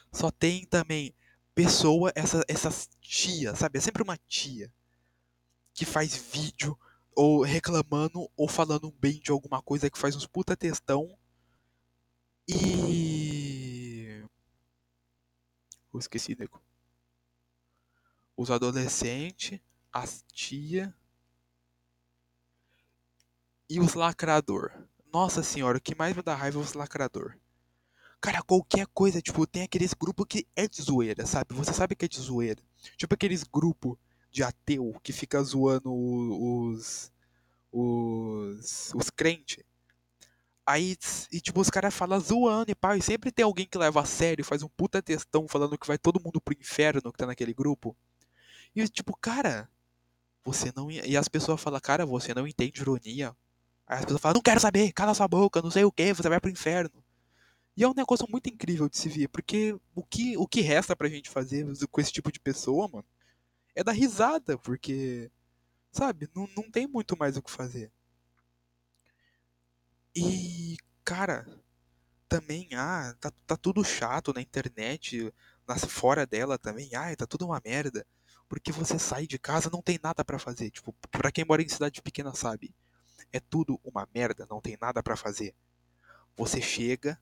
Só 0.09 0.31
tem 0.31 0.65
também 0.67 1.13
pessoa, 1.55 2.11
essa, 2.15 2.43
essas 2.47 2.89
tia, 3.01 3.55
sabe? 3.55 3.77
É 3.77 3.81
sempre 3.81 4.03
uma 4.03 4.17
tia 4.27 4.71
que 5.73 5.85
faz 5.85 6.15
vídeo 6.15 6.77
ou 7.15 7.43
reclamando 7.43 8.29
ou 8.35 8.47
falando 8.47 8.91
bem 8.91 9.19
de 9.19 9.31
alguma 9.31 9.61
coisa 9.61 9.89
que 9.89 9.97
faz 9.97 10.15
uns 10.15 10.25
puta 10.25 10.55
textão. 10.55 11.17
E. 12.47 14.23
Eu 15.93 15.99
esqueci, 15.99 16.35
nego. 16.37 16.61
Os 18.35 18.49
adolescentes, 18.49 19.59
as 19.91 20.23
tia 20.33 20.93
e 23.69 23.79
os 23.79 23.93
lacrador. 23.93 24.71
Nossa 25.11 25.43
senhora, 25.43 25.77
o 25.77 25.81
que 25.81 25.95
mais 25.95 26.15
me 26.15 26.23
dá 26.23 26.35
raiva 26.35 26.57
é 26.57 26.61
os 26.61 26.73
lacrador. 26.73 27.37
Cara, 28.23 28.41
qualquer 28.41 28.87
coisa, 28.93 29.21
tipo, 29.21 29.45
tem 29.45 29.63
aqueles 29.63 29.93
grupos 29.93 30.25
que 30.29 30.47
é 30.55 30.65
de 30.65 30.81
zoeira, 30.81 31.25
sabe? 31.25 31.53
Você 31.55 31.73
sabe 31.73 31.93
que 31.93 32.05
é 32.05 32.07
de 32.07 32.21
zoeira. 32.21 32.63
Tipo 32.95 33.15
aqueles 33.15 33.43
grupos 33.43 33.97
de 34.31 34.41
ateu 34.41 34.95
que 35.03 35.11
fica 35.11 35.43
zoando 35.43 35.93
os. 35.93 37.11
os. 37.69 38.93
os 38.95 39.09
crentes. 39.09 39.61
Aí, 40.65 40.95
e 41.33 41.41
tipo, 41.41 41.59
os 41.59 41.69
caras 41.69 41.93
falam 41.93 42.17
zoando 42.17 42.71
e 42.71 42.75
pá, 42.75 42.95
e 42.95 43.01
sempre 43.01 43.29
tem 43.29 43.43
alguém 43.43 43.67
que 43.67 43.77
leva 43.77 43.99
a 43.99 44.05
sério, 44.05 44.45
faz 44.45 44.63
um 44.63 44.69
puta 44.69 45.01
textão 45.01 45.45
falando 45.45 45.77
que 45.77 45.85
vai 45.85 45.97
todo 45.97 46.21
mundo 46.23 46.39
pro 46.39 46.55
inferno 46.57 47.11
que 47.11 47.17
tá 47.17 47.25
naquele 47.25 47.53
grupo. 47.53 47.93
E 48.73 48.87
tipo, 48.87 49.17
cara, 49.17 49.69
você 50.45 50.71
não. 50.73 50.89
E 50.89 51.17
as 51.17 51.27
pessoas 51.27 51.59
falam, 51.59 51.81
cara, 51.81 52.05
você 52.05 52.33
não 52.33 52.47
entende 52.47 52.79
ironia. 52.79 53.35
Aí 53.85 53.97
as 53.97 54.05
pessoas 54.05 54.21
falam, 54.21 54.35
não 54.35 54.41
quero 54.41 54.61
saber, 54.61 54.93
cala 54.93 55.13
sua 55.13 55.27
boca, 55.27 55.61
não 55.61 55.71
sei 55.71 55.83
o 55.83 55.91
que, 55.91 56.13
você 56.13 56.29
vai 56.29 56.39
pro 56.39 56.49
inferno. 56.49 57.02
E 57.75 57.83
é 57.83 57.87
um 57.87 57.93
negócio 57.93 58.27
muito 58.29 58.47
incrível 58.49 58.87
de 58.87 58.97
se 58.97 59.09
ver, 59.09 59.27
porque 59.29 59.75
o 59.95 60.03
que, 60.03 60.37
o 60.37 60.47
que 60.47 60.61
resta 60.61 60.95
pra 60.95 61.09
gente 61.09 61.29
fazer 61.29 61.65
com 61.89 62.01
esse 62.01 62.11
tipo 62.11 62.31
de 62.31 62.39
pessoa, 62.39 62.87
mano, 62.87 63.05
é 63.75 63.83
dar 63.83 63.93
risada, 63.93 64.57
porque, 64.59 65.31
sabe, 65.91 66.29
não, 66.35 66.47
não 66.55 66.69
tem 66.69 66.87
muito 66.87 67.17
mais 67.17 67.37
o 67.37 67.41
que 67.41 67.51
fazer. 67.51 67.91
E, 70.15 70.77
cara, 71.03 71.45
também, 72.29 72.69
ah, 72.73 73.15
tá, 73.19 73.31
tá 73.47 73.57
tudo 73.57 73.83
chato 73.83 74.33
na 74.33 74.41
internet, 74.41 75.33
nas, 75.67 75.83
fora 75.85 76.25
dela 76.25 76.57
também, 76.57 76.93
ah, 76.95 77.15
tá 77.15 77.25
tudo 77.27 77.45
uma 77.45 77.61
merda. 77.63 78.05
Porque 78.47 78.71
você 78.71 78.99
sai 78.99 79.25
de 79.27 79.39
casa 79.39 79.69
não 79.71 79.81
tem 79.81 79.99
nada 80.03 80.23
para 80.23 80.37
fazer. 80.39 80.69
Tipo, 80.71 80.93
pra 81.11 81.31
quem 81.31 81.45
mora 81.45 81.61
em 81.63 81.69
cidade 81.69 82.01
pequena 82.01 82.35
sabe. 82.35 82.75
É 83.31 83.39
tudo 83.39 83.79
uma 83.83 84.07
merda, 84.13 84.45
não 84.49 84.61
tem 84.61 84.77
nada 84.79 85.01
para 85.01 85.15
fazer. 85.15 85.55
Você 86.35 86.61
chega, 86.61 87.19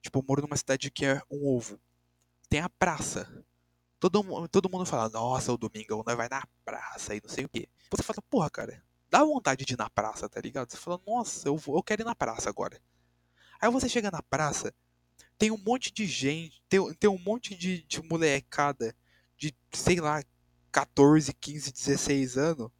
tipo, 0.00 0.18
eu 0.18 0.24
moro 0.26 0.42
numa 0.42 0.56
cidade 0.56 0.90
que 0.90 1.04
é 1.04 1.22
um 1.30 1.46
ovo. 1.46 1.80
Tem 2.48 2.60
a 2.60 2.68
praça. 2.68 3.44
Todo, 3.98 4.48
todo 4.48 4.70
mundo 4.70 4.86
fala, 4.86 5.08
nossa, 5.10 5.52
o 5.52 5.58
domingo 5.58 6.02
nós 6.06 6.16
vai 6.16 6.28
na 6.28 6.42
praça 6.64 7.14
e 7.14 7.20
não 7.22 7.28
sei 7.28 7.44
o 7.44 7.48
quê. 7.48 7.68
Você 7.90 8.02
fala, 8.02 8.22
porra, 8.30 8.50
cara, 8.50 8.82
dá 9.10 9.22
vontade 9.24 9.64
de 9.64 9.74
ir 9.74 9.78
na 9.78 9.90
praça, 9.90 10.28
tá 10.28 10.40
ligado? 10.40 10.70
Você 10.70 10.78
fala, 10.78 11.00
nossa, 11.06 11.48
eu, 11.48 11.56
vou, 11.56 11.76
eu 11.76 11.82
quero 11.82 12.02
ir 12.02 12.04
na 12.04 12.14
praça 12.14 12.48
agora. 12.48 12.80
Aí 13.60 13.70
você 13.70 13.88
chega 13.88 14.10
na 14.10 14.22
praça, 14.22 14.72
tem 15.36 15.50
um 15.50 15.58
monte 15.58 15.92
de 15.92 16.06
gente, 16.06 16.62
tem, 16.68 16.94
tem 16.94 17.10
um 17.10 17.18
monte 17.18 17.54
de, 17.54 17.82
de 17.82 18.02
molecada 18.02 18.96
de, 19.36 19.54
sei 19.72 20.00
lá, 20.00 20.22
14, 20.72 21.32
15, 21.34 21.72
16 21.72 22.38
anos. 22.38 22.70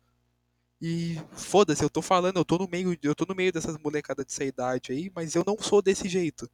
E 0.81 1.21
foda-se, 1.33 1.83
eu 1.83 1.91
tô 1.91 2.01
falando, 2.01 2.39
eu 2.39 2.45
tô 2.45 2.57
no 2.57 2.67
meio, 2.67 2.97
eu 3.03 3.15
tô 3.15 3.27
no 3.27 3.35
meio 3.35 3.53
dessas 3.53 3.77
molecadas 3.77 4.25
dessa 4.25 4.45
idade 4.45 4.93
aí, 4.93 5.13
mas 5.15 5.35
eu 5.35 5.45
não 5.47 5.59
sou 5.59 5.83
desse 5.83 6.09
jeito. 6.09 6.51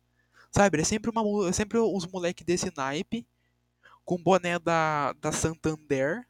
Sabe, 0.57 0.81
é 0.81 0.85
sempre 0.85 1.11
uma 1.11 1.51
é 1.51 1.53
sempre 1.53 1.79
os 1.79 2.07
moleque 2.07 2.43
desse 2.43 2.73
naipe 2.75 3.27
com 4.07 4.17
boné 4.17 4.59
da 4.59 5.13
da 5.13 5.31
Santander 5.31 6.27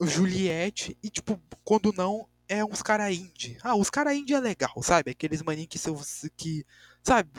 Juliette 0.00 0.96
e, 1.02 1.10
tipo, 1.10 1.38
quando 1.62 1.92
não, 1.92 2.26
é 2.48 2.64
uns 2.64 2.82
cara 2.82 3.12
indie. 3.12 3.58
Ah, 3.62 3.76
os 3.76 3.90
cara 3.90 4.14
indie 4.14 4.34
é 4.34 4.40
legal, 4.40 4.82
sabe? 4.82 5.10
Aqueles 5.10 5.42
maninhos 5.42 5.68
que, 5.68 6.30
que 6.34 6.66
sabe? 7.02 7.30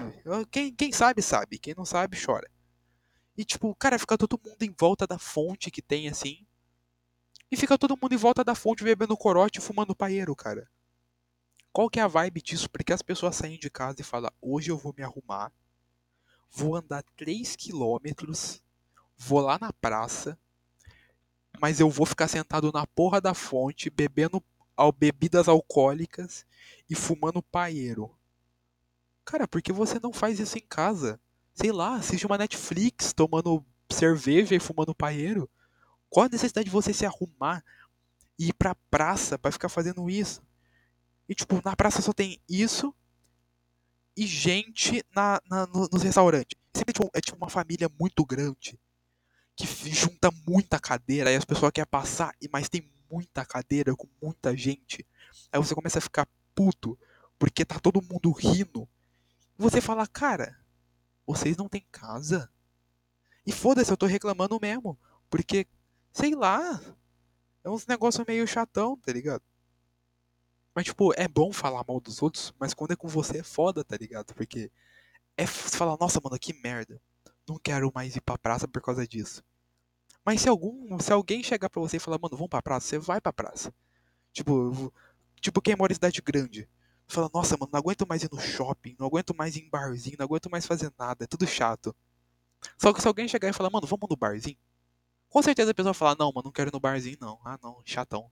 Quem, 0.52 0.74
quem 0.74 0.92
sabe, 0.92 1.22
sabe. 1.24 1.58
Quem 1.58 1.74
não 1.76 1.86
sabe, 1.86 2.24
chora. 2.24 2.48
E, 3.36 3.44
tipo, 3.44 3.74
cara, 3.76 3.98
fica 3.98 4.18
todo 4.18 4.40
mundo 4.46 4.62
em 4.62 4.76
volta 4.80 5.08
da 5.08 5.18
fonte 5.18 5.72
que 5.72 5.82
tem, 5.82 6.08
assim. 6.10 6.46
E 7.52 7.58
fica 7.58 7.78
todo 7.78 7.98
mundo 8.02 8.14
em 8.14 8.18
volta 8.18 8.44
da 8.44 8.56
fonte 8.56 8.84
bebendo 8.84 9.18
corote 9.18 9.60
e 9.60 9.62
fumando 9.62 9.96
paeiro, 9.96 10.36
cara. 10.36 10.70
Qual 11.74 11.90
que 11.90 12.00
é 12.00 12.04
a 12.04 12.08
vibe 12.08 12.42
disso? 12.42 12.70
Porque 12.70 12.92
as 12.92 13.02
pessoas 13.02 13.36
saem 13.36 13.58
de 13.58 13.70
casa 13.70 14.02
e 14.02 14.04
falam, 14.04 14.32
hoje 14.42 14.70
eu 14.70 14.78
vou 14.78 14.94
me 14.98 15.04
arrumar, 15.04 15.52
vou 16.52 16.76
andar 16.76 17.04
3 17.16 17.56
quilômetros, 17.56 18.62
vou 19.18 19.40
lá 19.40 19.58
na 19.60 19.72
praça, 19.72 20.38
mas 21.60 21.80
eu 21.80 21.90
vou 21.90 22.06
ficar 22.06 22.28
sentado 22.28 22.72
na 22.74 22.86
porra 22.88 23.22
da 23.22 23.34
fonte, 23.34 23.90
bebendo 23.90 24.44
bebidas 24.98 25.48
alcoólicas 25.48 26.46
e 26.90 26.96
fumando 26.96 27.42
paeiro. 27.42 28.14
Cara, 29.24 29.48
por 29.48 29.62
que 29.62 29.72
você 29.72 30.00
não 30.00 30.12
faz 30.12 30.40
isso 30.40 30.58
em 30.58 30.66
casa? 30.68 31.20
Sei 31.54 31.72
lá, 31.72 31.96
assiste 31.96 32.26
uma 32.26 32.38
Netflix 32.38 33.14
tomando 33.14 33.64
cerveja 33.90 34.56
e 34.56 34.60
fumando 34.60 34.96
paeiro. 34.96 35.50
Qual 36.10 36.26
a 36.26 36.30
necessidade 36.30 36.66
de 36.66 36.72
você 36.72 36.94
se 36.94 37.06
arrumar 37.06 37.64
e 38.40 38.48
ir 38.50 38.54
pra 38.54 38.76
praça 38.90 39.38
para 39.38 39.52
ficar 39.52 39.70
fazendo 39.70 40.10
isso? 40.10 40.42
E 41.28 41.36
tipo, 41.36 41.62
na 41.64 41.76
praça 41.76 42.02
só 42.02 42.14
tem 42.14 42.40
isso 42.48 42.94
e 44.16 44.28
gente 44.28 45.04
na, 45.16 45.42
na 45.50 45.66
no, 45.68 45.88
nos 45.92 46.04
restaurantes. 46.04 46.58
Sempre 46.76 46.94
tipo, 46.94 47.10
é 47.14 47.22
tipo 47.22 47.38
uma 47.38 47.50
família 47.50 47.90
muito 48.00 48.26
grande 48.26 48.80
que 49.56 49.66
junta 49.92 50.32
muita 50.48 50.80
cadeira, 50.80 51.30
aí 51.30 51.36
as 51.36 51.46
pessoas 51.46 51.72
querem 51.72 51.90
passar, 51.90 52.34
mas 52.52 52.70
tem 52.70 52.90
muita 53.10 53.46
cadeira 53.46 53.96
com 53.96 54.08
muita 54.22 54.56
gente. 54.56 55.06
Aí 55.52 55.60
você 55.60 55.76
começa 55.76 56.00
a 56.00 56.02
ficar 56.02 56.28
puto, 56.56 56.98
porque 57.38 57.66
tá 57.66 57.80
todo 57.80 58.02
mundo 58.02 58.32
rindo. 58.32 58.88
E 59.58 59.62
você 59.62 59.82
fala, 59.82 60.08
cara, 60.08 60.58
vocês 61.26 61.58
não 61.58 61.68
têm 61.68 61.86
casa? 61.92 62.50
E 63.46 63.52
foda-se, 63.52 63.92
eu 63.92 63.98
tô 63.98 64.06
reclamando 64.06 64.58
mesmo. 64.62 64.98
Porque, 65.30 65.68
sei 66.12 66.34
lá, 66.36 66.80
é 67.64 67.70
uns 67.70 67.86
negócios 67.86 68.26
meio 68.26 68.48
chatão, 68.48 68.98
tá 68.98 69.12
ligado? 69.12 69.44
Mas, 70.76 70.86
tipo, 70.86 71.14
é 71.16 71.28
bom 71.28 71.52
falar 71.52 71.84
mal 71.88 72.00
dos 72.00 72.22
outros, 72.22 72.54
mas 72.60 72.74
quando 72.74 72.92
é 72.92 72.96
com 72.96 73.08
você 73.08 73.40
é 73.40 73.44
foda, 73.44 73.84
tá 73.84 73.98
ligado? 73.98 74.34
Porque 74.34 74.72
é 75.38 75.46
você 75.46 75.78
fala, 75.78 75.98
nossa, 76.00 76.20
mano, 76.24 76.40
que 76.40 76.54
merda 76.54 77.02
não 77.48 77.58
quero 77.60 77.92
mais 77.94 78.16
ir 78.16 78.22
pra 78.22 78.38
praça 78.38 78.68
por 78.68 78.82
causa 78.82 79.08
disso. 79.08 79.44
Mas 80.26 80.42
se 80.42 80.50
algum, 80.50 81.00
se 81.00 81.12
alguém 81.12 81.44
chegar 81.44 81.70
pra 81.70 81.82
você 81.82 81.98
e 81.98 82.00
falar, 82.00 82.20
mano, 82.20 82.36
vamos 82.38 82.50
pra 82.50 82.62
praça, 82.62 82.88
você 82.88 83.00
vai 83.00 83.20
pra 83.20 83.34
praça. 83.34 83.74
Tipo, 84.34 84.94
tipo 85.42 85.62
quem 85.62 85.76
mora 85.76 85.92
em 85.92 85.96
cidade 85.96 86.22
grande. 86.22 86.70
Fala, 87.08 87.30
nossa, 87.34 87.58
mano, 87.58 87.72
não 87.74 87.80
aguento 87.80 88.08
mais 88.08 88.24
ir 88.24 88.30
no 88.32 88.40
shopping, 88.40 88.96
não 89.00 89.08
aguento 89.08 89.36
mais 89.36 89.56
ir 89.56 89.66
em 89.66 89.70
barzinho, 89.70 90.16
não 90.18 90.26
aguento 90.26 90.50
mais 90.50 90.66
fazer 90.66 90.94
nada, 90.98 91.26
é 91.26 91.28
tudo 91.28 91.46
chato. 91.48 91.96
Só 92.78 92.94
que 92.94 93.02
se 93.02 93.08
alguém 93.08 93.28
chegar 93.28 93.50
e 93.50 93.54
falar, 93.54 93.70
mano, 93.70 93.88
vamos 93.88 94.10
no 94.10 94.16
barzinho, 94.16 94.58
com 95.30 95.42
certeza 95.42 95.72
a 95.72 95.74
pessoa 95.74 95.94
vai 95.94 96.00
falar, 96.00 96.16
não, 96.18 96.32
mano, 96.34 96.46
não 96.46 96.52
quero 96.52 96.70
ir 96.70 96.74
no 96.74 96.80
barzinho, 96.80 97.18
não. 97.20 97.40
Ah, 97.44 97.60
não, 97.62 97.82
chatão. 97.86 98.32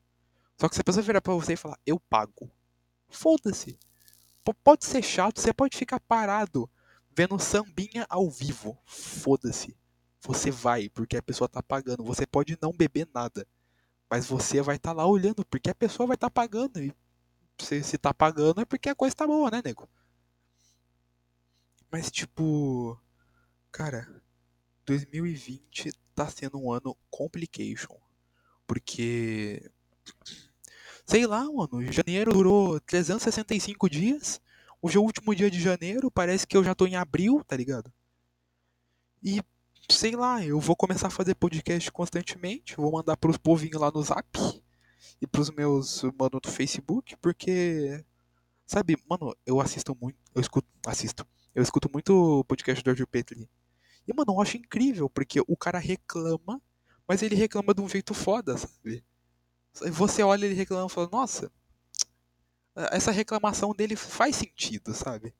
Só 0.59 0.67
que 0.67 0.75
se 0.75 0.81
a 0.81 0.83
pessoa 0.83 1.03
virar 1.03 1.21
pra 1.21 1.33
você 1.33 1.53
e 1.53 1.57
falar, 1.57 1.79
eu 1.85 1.99
pago, 1.99 2.51
foda-se. 3.07 3.79
Pode 4.63 4.83
ser 4.83 5.01
chato, 5.01 5.39
você 5.39 5.53
pode 5.53 5.77
ficar 5.77 5.99
parado 5.99 6.69
vendo 7.15 7.39
sambinha 7.39 8.05
ao 8.09 8.29
vivo. 8.29 8.77
Foda-se. 8.85 9.75
Você 10.21 10.51
vai, 10.51 10.89
porque 10.89 11.17
a 11.17 11.21
pessoa 11.21 11.47
tá 11.47 11.61
pagando. 11.61 12.03
Você 12.03 12.25
pode 12.25 12.57
não 12.61 12.73
beber 12.73 13.07
nada. 13.13 13.47
Mas 14.09 14.25
você 14.25 14.61
vai 14.61 14.75
estar 14.75 14.91
tá 14.91 14.95
lá 14.95 15.05
olhando, 15.05 15.45
porque 15.45 15.69
a 15.69 15.75
pessoa 15.75 16.07
vai 16.07 16.15
estar 16.15 16.29
tá 16.29 16.31
pagando. 16.31 16.81
E 16.81 16.93
se, 17.57 17.83
se 17.83 17.97
tá 17.97 18.13
pagando 18.13 18.61
é 18.61 18.65
porque 18.65 18.89
a 18.89 18.95
coisa 18.95 19.15
tá 19.15 19.27
boa, 19.27 19.51
né, 19.51 19.61
nego? 19.63 19.87
Mas 21.91 22.11
tipo. 22.11 22.99
Cara, 23.71 24.21
2020 24.85 25.91
tá 26.15 26.29
sendo 26.29 26.57
um 26.57 26.71
ano 26.71 26.97
complication. 27.09 27.95
Porque. 28.67 29.69
Sei 31.09 31.25
lá, 31.25 31.43
mano, 31.51 31.91
janeiro 31.91 32.31
durou 32.31 32.79
365 32.81 33.89
dias. 33.89 34.39
Hoje 34.79 34.95
é 34.95 34.99
o 34.99 35.03
último 35.03 35.33
dia 35.33 35.49
de 35.49 35.59
janeiro, 35.59 36.11
parece 36.11 36.45
que 36.45 36.55
eu 36.55 36.63
já 36.63 36.75
tô 36.75 36.85
em 36.85 36.97
abril, 36.97 37.43
tá 37.47 37.57
ligado? 37.57 37.91
E 39.23 39.41
sei 39.89 40.15
lá, 40.15 40.45
eu 40.45 40.59
vou 40.59 40.75
começar 40.75 41.07
a 41.07 41.09
fazer 41.09 41.33
podcast 41.33 41.91
constantemente, 41.91 42.75
vou 42.75 42.91
mandar 42.91 43.17
pros 43.17 43.37
povinhos 43.37 43.81
lá 43.81 43.89
no 43.89 44.03
Zap 44.03 44.23
e 45.19 45.25
pros 45.25 45.49
meus 45.49 46.03
mano 46.03 46.39
do 46.39 46.47
Facebook, 46.47 47.17
porque 47.17 48.05
sabe, 48.67 48.95
mano, 49.09 49.35
eu 49.47 49.59
assisto 49.59 49.97
muito, 49.99 50.19
eu 50.35 50.41
escuto, 50.41 50.67
assisto. 50.85 51.25
Eu 51.55 51.63
escuto 51.63 51.89
muito 51.91 52.41
o 52.41 52.43
podcast 52.43 52.83
do 52.83 52.91
Arthur 52.91 53.07
Petri. 53.07 53.49
E 54.07 54.13
mano, 54.13 54.33
eu 54.33 54.41
acho 54.43 54.57
incrível, 54.57 55.09
porque 55.09 55.41
o 55.47 55.57
cara 55.57 55.79
reclama, 55.79 56.61
mas 57.07 57.23
ele 57.23 57.33
reclama 57.33 57.73
de 57.73 57.81
um 57.81 57.89
jeito 57.89 58.13
foda, 58.13 58.55
sabe? 58.59 59.03
Você 59.73 60.23
olha 60.23 60.45
ele 60.45 60.55
reclamando 60.55 60.91
e 60.91 60.93
fala, 60.93 61.09
nossa, 61.11 61.51
essa 62.91 63.11
reclamação 63.11 63.73
dele 63.73 63.95
faz 63.95 64.35
sentido, 64.35 64.93
sabe? 64.93 65.33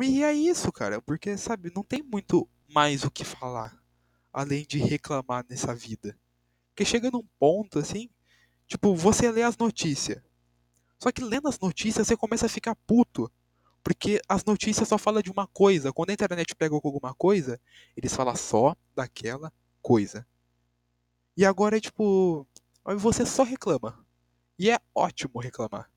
E 0.00 0.22
é 0.22 0.32
isso, 0.32 0.72
cara, 0.72 1.00
porque, 1.00 1.36
sabe, 1.36 1.72
não 1.74 1.84
tem 1.84 2.02
muito 2.02 2.48
mais 2.68 3.04
o 3.04 3.10
que 3.10 3.24
falar 3.24 3.80
além 4.32 4.64
de 4.64 4.78
reclamar 4.78 5.44
nessa 5.48 5.74
vida. 5.74 6.18
Porque 6.70 6.84
chega 6.84 7.10
num 7.10 7.26
ponto 7.38 7.78
assim, 7.78 8.08
tipo, 8.66 8.96
você 8.96 9.30
lê 9.30 9.42
as 9.42 9.56
notícias. 9.56 10.22
Só 10.98 11.12
que 11.12 11.22
lendo 11.22 11.48
as 11.48 11.58
notícias 11.58 12.06
você 12.06 12.16
começa 12.16 12.46
a 12.46 12.48
ficar 12.48 12.74
puto. 12.74 13.30
Porque 13.82 14.20
as 14.28 14.44
notícias 14.44 14.88
só 14.88 14.96
falam 14.96 15.20
de 15.20 15.30
uma 15.30 15.46
coisa. 15.48 15.92
Quando 15.92 16.10
a 16.10 16.12
internet 16.12 16.54
pega 16.54 16.74
alguma 16.74 17.12
coisa, 17.14 17.60
eles 17.96 18.14
falam 18.14 18.34
só 18.36 18.76
daquela 18.94 19.52
coisa. 19.82 20.26
E 21.36 21.44
agora 21.44 21.76
é 21.76 21.80
tipo. 21.80 22.46
Você 22.84 23.24
só 23.24 23.42
reclama. 23.42 24.04
E 24.58 24.70
é 24.70 24.78
ótimo 24.94 25.40
reclamar. 25.40 25.90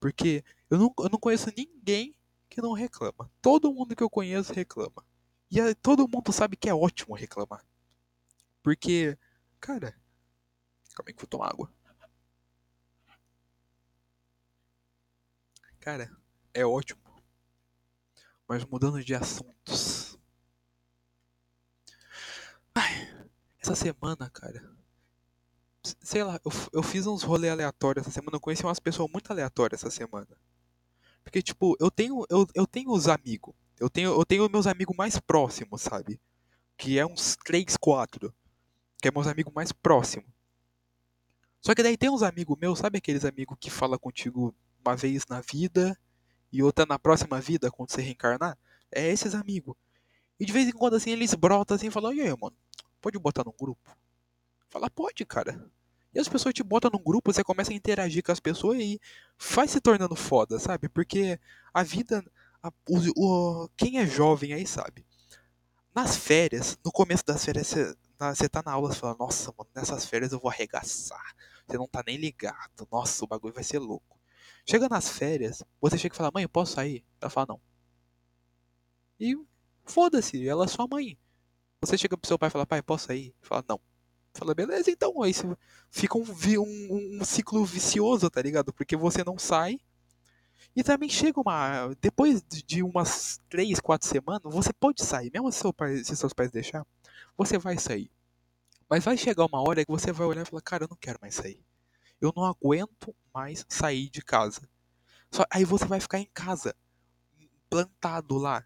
Porque 0.00 0.44
eu 0.70 0.78
não, 0.78 0.94
eu 0.98 1.08
não 1.10 1.18
conheço 1.18 1.50
ninguém 1.56 2.14
que 2.48 2.62
não 2.62 2.72
reclama. 2.72 3.30
Todo 3.42 3.72
mundo 3.72 3.94
que 3.96 4.02
eu 4.02 4.10
conheço 4.10 4.52
reclama. 4.52 5.04
E 5.50 5.60
aí, 5.60 5.74
todo 5.74 6.08
mundo 6.08 6.32
sabe 6.32 6.56
que 6.56 6.68
é 6.68 6.74
ótimo 6.74 7.14
reclamar. 7.14 7.64
Porque, 8.62 9.18
cara. 9.60 9.92
Calma 10.94 11.08
aí 11.08 11.14
que 11.14 11.18
eu 11.18 11.22
vou 11.22 11.28
tomar 11.28 11.48
água. 11.48 11.72
Cara, 15.80 16.10
é 16.52 16.66
ótimo. 16.66 17.00
Mas 18.46 18.64
mudando 18.64 19.02
de 19.02 19.14
assuntos. 19.14 20.18
Ai, 22.74 23.26
essa 23.58 23.74
semana, 23.74 24.30
cara. 24.30 24.77
Sei 26.00 26.22
lá, 26.22 26.40
eu, 26.44 26.52
eu 26.72 26.82
fiz 26.82 27.06
uns 27.06 27.22
rolês 27.22 27.52
aleatórios 27.52 28.06
essa 28.06 28.12
semana. 28.12 28.36
Eu 28.36 28.40
conheci 28.40 28.64
umas 28.64 28.80
pessoas 28.80 29.10
muito 29.10 29.30
aleatórias 29.30 29.82
essa 29.82 29.90
semana. 29.90 30.28
Porque, 31.22 31.42
tipo, 31.42 31.76
eu 31.80 31.90
tenho, 31.90 32.24
eu, 32.30 32.46
eu 32.54 32.66
tenho 32.66 32.90
os 32.90 33.08
amigos. 33.08 33.54
Eu 33.78 33.88
tenho, 33.88 34.10
eu 34.10 34.24
tenho 34.24 34.48
meus 34.50 34.66
amigos 34.66 34.96
mais 34.96 35.18
próximos, 35.20 35.82
sabe? 35.82 36.20
Que 36.76 36.98
é 36.98 37.06
uns 37.06 37.36
3, 37.44 37.76
4. 37.76 38.34
Que 39.00 39.08
é 39.08 39.10
meus 39.10 39.26
amigos 39.26 39.52
mais 39.52 39.72
próximos. 39.72 40.28
Só 41.60 41.74
que 41.74 41.82
daí 41.82 41.96
tem 41.96 42.08
uns 42.08 42.22
amigos 42.22 42.56
meus, 42.60 42.78
sabe 42.78 42.98
aqueles 42.98 43.24
amigos 43.24 43.56
que 43.60 43.70
fala 43.70 43.98
contigo 43.98 44.54
uma 44.84 44.96
vez 44.96 45.26
na 45.26 45.40
vida 45.40 45.98
e 46.52 46.62
outra 46.62 46.86
na 46.86 46.98
próxima 46.98 47.40
vida, 47.40 47.70
quando 47.70 47.90
você 47.90 48.00
reencarnar? 48.00 48.56
É 48.90 49.06
esses 49.06 49.34
amigos. 49.34 49.76
E 50.40 50.46
de 50.46 50.52
vez 50.52 50.68
em 50.68 50.72
quando, 50.72 50.94
assim, 50.94 51.10
eles 51.10 51.34
brotam 51.34 51.74
assim 51.74 51.88
e 51.88 51.90
falam, 51.90 52.12
e 52.12 52.20
aí, 52.20 52.28
mano, 52.28 52.56
pode 53.00 53.18
botar 53.18 53.44
num 53.44 53.52
grupo? 53.52 53.96
Fala, 54.70 54.88
pode, 54.88 55.24
cara. 55.26 55.70
E 56.14 56.18
as 56.18 56.28
pessoas 56.28 56.54
te 56.54 56.62
botam 56.62 56.90
num 56.92 57.02
grupo, 57.02 57.32
você 57.32 57.44
começa 57.44 57.70
a 57.70 57.74
interagir 57.74 58.22
com 58.22 58.32
as 58.32 58.40
pessoas 58.40 58.78
e 58.80 59.00
vai 59.54 59.68
se 59.68 59.80
tornando 59.80 60.16
foda, 60.16 60.58
sabe? 60.58 60.88
Porque 60.88 61.38
a 61.72 61.82
vida. 61.82 62.24
A, 62.62 62.72
o, 62.88 62.98
o, 63.64 63.68
quem 63.76 63.98
é 63.98 64.06
jovem 64.06 64.52
aí 64.52 64.66
sabe. 64.66 65.06
Nas 65.94 66.16
férias, 66.16 66.78
no 66.84 66.90
começo 66.92 67.24
das 67.24 67.44
férias, 67.44 67.74
você, 68.18 68.48
tá 68.48 68.62
na 68.64 68.72
aula 68.72 68.92
e 68.92 68.96
fala, 68.96 69.16
nossa, 69.18 69.52
mano, 69.56 69.70
nessas 69.74 70.06
férias 70.06 70.32
eu 70.32 70.40
vou 70.40 70.50
arregaçar. 70.50 71.34
Você 71.66 71.76
não 71.76 71.86
tá 71.86 72.02
nem 72.06 72.16
ligado. 72.16 72.88
Nossa, 72.90 73.24
o 73.24 73.28
bagulho 73.28 73.54
vai 73.54 73.64
ser 73.64 73.78
louco. 73.78 74.18
Chega 74.66 74.88
nas 74.88 75.08
férias, 75.08 75.62
você 75.80 75.96
chega 75.98 76.14
e 76.14 76.16
fala, 76.16 76.30
mãe, 76.32 76.42
eu 76.42 76.48
posso 76.48 76.74
sair? 76.74 77.04
Ela 77.20 77.30
fala, 77.30 77.46
não. 77.50 77.60
E 79.20 79.34
foda-se, 79.84 80.46
ela 80.48 80.64
é 80.64 80.68
sua 80.68 80.86
mãe. 80.86 81.18
Você 81.80 81.96
chega 81.96 82.16
pro 82.16 82.28
seu 82.28 82.38
pai 82.38 82.48
e 82.48 82.52
fala, 82.52 82.66
pai, 82.66 82.82
posso 82.82 83.06
sair? 83.06 83.34
Fala, 83.40 83.64
não. 83.68 83.80
Fala, 84.38 84.54
beleza, 84.54 84.88
então, 84.88 85.20
aí 85.20 85.32
fica 85.90 86.16
um, 86.16 86.22
um, 86.22 87.18
um, 87.20 87.24
ciclo 87.24 87.64
vicioso, 87.64 88.30
tá 88.30 88.40
ligado? 88.40 88.72
Porque 88.72 88.96
você 88.96 89.24
não 89.24 89.36
sai. 89.36 89.80
E 90.76 90.84
também 90.84 91.08
chega 91.08 91.40
uma. 91.40 91.92
Depois 92.00 92.40
de 92.64 92.84
umas 92.84 93.40
3, 93.48 93.80
4 93.80 94.06
semanas, 94.06 94.42
você 94.44 94.72
pode 94.72 95.02
sair. 95.02 95.28
Mesmo 95.32 95.50
se, 95.50 95.58
seu 95.58 95.72
pai, 95.72 96.04
se 96.04 96.14
seus 96.14 96.32
pais 96.32 96.52
deixar, 96.52 96.86
você 97.36 97.58
vai 97.58 97.76
sair. 97.78 98.12
Mas 98.88 99.04
vai 99.04 99.16
chegar 99.16 99.44
uma 99.44 99.60
hora 99.60 99.84
que 99.84 99.90
você 99.90 100.12
vai 100.12 100.28
olhar 100.28 100.42
e 100.42 100.44
falar, 100.44 100.62
cara, 100.62 100.84
eu 100.84 100.88
não 100.88 100.96
quero 100.96 101.18
mais 101.20 101.34
sair. 101.34 101.60
Eu 102.20 102.32
não 102.36 102.44
aguento 102.44 103.12
mais 103.34 103.66
sair 103.68 104.08
de 104.08 104.22
casa. 104.22 104.60
Só, 105.32 105.44
aí 105.50 105.64
você 105.64 105.84
vai 105.84 105.98
ficar 105.98 106.20
em 106.20 106.30
casa, 106.32 106.76
plantado 107.68 108.38
lá. 108.38 108.64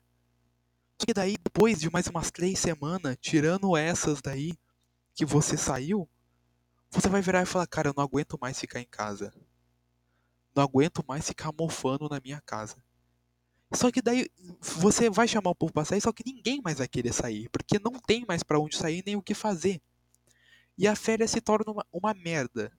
Só 0.99 1.07
que 1.07 1.15
daí, 1.15 1.37
depois 1.43 1.81
de 1.81 1.91
mais 1.91 2.07
umas 2.09 2.31
três 2.31 2.59
semanas, 2.59 3.17
tirando 3.19 3.75
essas 3.75 4.21
daí, 4.21 4.53
que 5.15 5.25
você 5.25 5.57
saiu, 5.57 6.09
você 6.91 7.09
vai 7.09 7.23
virar 7.23 7.43
e 7.43 7.47
falar, 7.47 7.67
cara, 7.67 7.89
eu 7.89 7.95
não 7.97 8.05
aguento 8.05 8.39
mais 8.41 8.59
ficar 8.59 8.81
em 8.81 8.87
casa. 8.87 9.33
Não 10.55 10.63
aguento 10.63 11.05
mais 11.07 11.27
ficar 11.27 11.53
mofando 11.59 12.09
na 12.09 12.21
minha 12.21 12.41
casa. 12.41 12.77
Só 13.75 13.91
que 13.91 14.03
daí 14.03 14.29
você 14.61 15.09
vai 15.09 15.27
chamar 15.27 15.51
o 15.51 15.55
povo 15.55 15.73
pra 15.73 15.85
sair, 15.85 16.01
só 16.01 16.13
que 16.13 16.23
ninguém 16.25 16.61
mais 16.63 16.79
vai 16.79 16.89
querer 16.89 17.13
sair, 17.13 17.49
porque 17.49 17.79
não 17.79 17.93
tem 17.93 18.25
mais 18.27 18.43
para 18.43 18.61
onde 18.61 18.77
sair 18.77 19.03
nem 19.07 19.17
o 19.17 19.23
que 19.23 19.35
fazer. 19.35 19.81
E 20.77 20.87
a 20.87 20.95
férias 20.95 21.31
se 21.31 21.41
torna 21.41 21.73
uma, 21.73 21.87
uma 21.91 22.15
merda. 22.15 22.71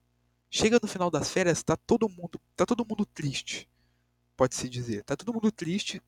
Chega 0.50 0.80
no 0.80 0.88
final 0.88 1.10
das 1.10 1.32
férias, 1.32 1.64
tá 1.64 1.76
todo 1.76 2.08
mundo, 2.08 2.40
tá 2.56 2.66
todo 2.66 2.86
mundo 2.88 3.06
triste. 3.08 3.68
Pode 4.38 4.54
se 4.54 4.70
dizer, 4.70 5.04
tá 5.04 5.16
todo 5.16 5.34
mundo 5.34 5.52
triste 5.52 6.02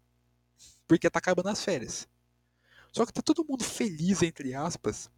porque 0.87 1.09
tá 1.09 1.17
acabando 1.17 1.49
as 1.49 1.63
férias. 1.63 2.07
Só 2.91 3.05
que 3.05 3.13
tá 3.13 3.21
todo 3.21 3.45
mundo 3.47 3.63
feliz 3.63 4.21
entre 4.21 4.53
aspas, 4.53 5.09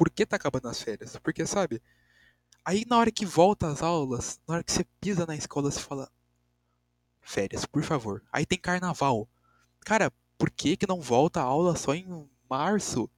por 0.00 0.08
que 0.08 0.24
tá 0.24 0.36
acabando 0.36 0.66
as 0.66 0.80
férias? 0.80 1.18
Porque, 1.18 1.44
sabe, 1.44 1.82
aí 2.64 2.86
na 2.88 2.96
hora 2.96 3.12
que 3.12 3.26
volta 3.26 3.66
às 3.66 3.82
aulas, 3.82 4.40
na 4.48 4.54
hora 4.54 4.64
que 4.64 4.72
você 4.72 4.82
pisa 4.98 5.26
na 5.26 5.36
escola, 5.36 5.70
você 5.70 5.78
fala: 5.78 6.10
férias, 7.20 7.66
por 7.66 7.82
favor. 7.82 8.24
Aí 8.32 8.46
tem 8.46 8.58
carnaval. 8.58 9.28
Cara, 9.80 10.10
por 10.38 10.50
que, 10.50 10.74
que 10.74 10.86
não 10.86 11.02
volta 11.02 11.42
a 11.42 11.44
aula 11.44 11.76
só 11.76 11.94
em 11.94 12.26
março? 12.48 13.10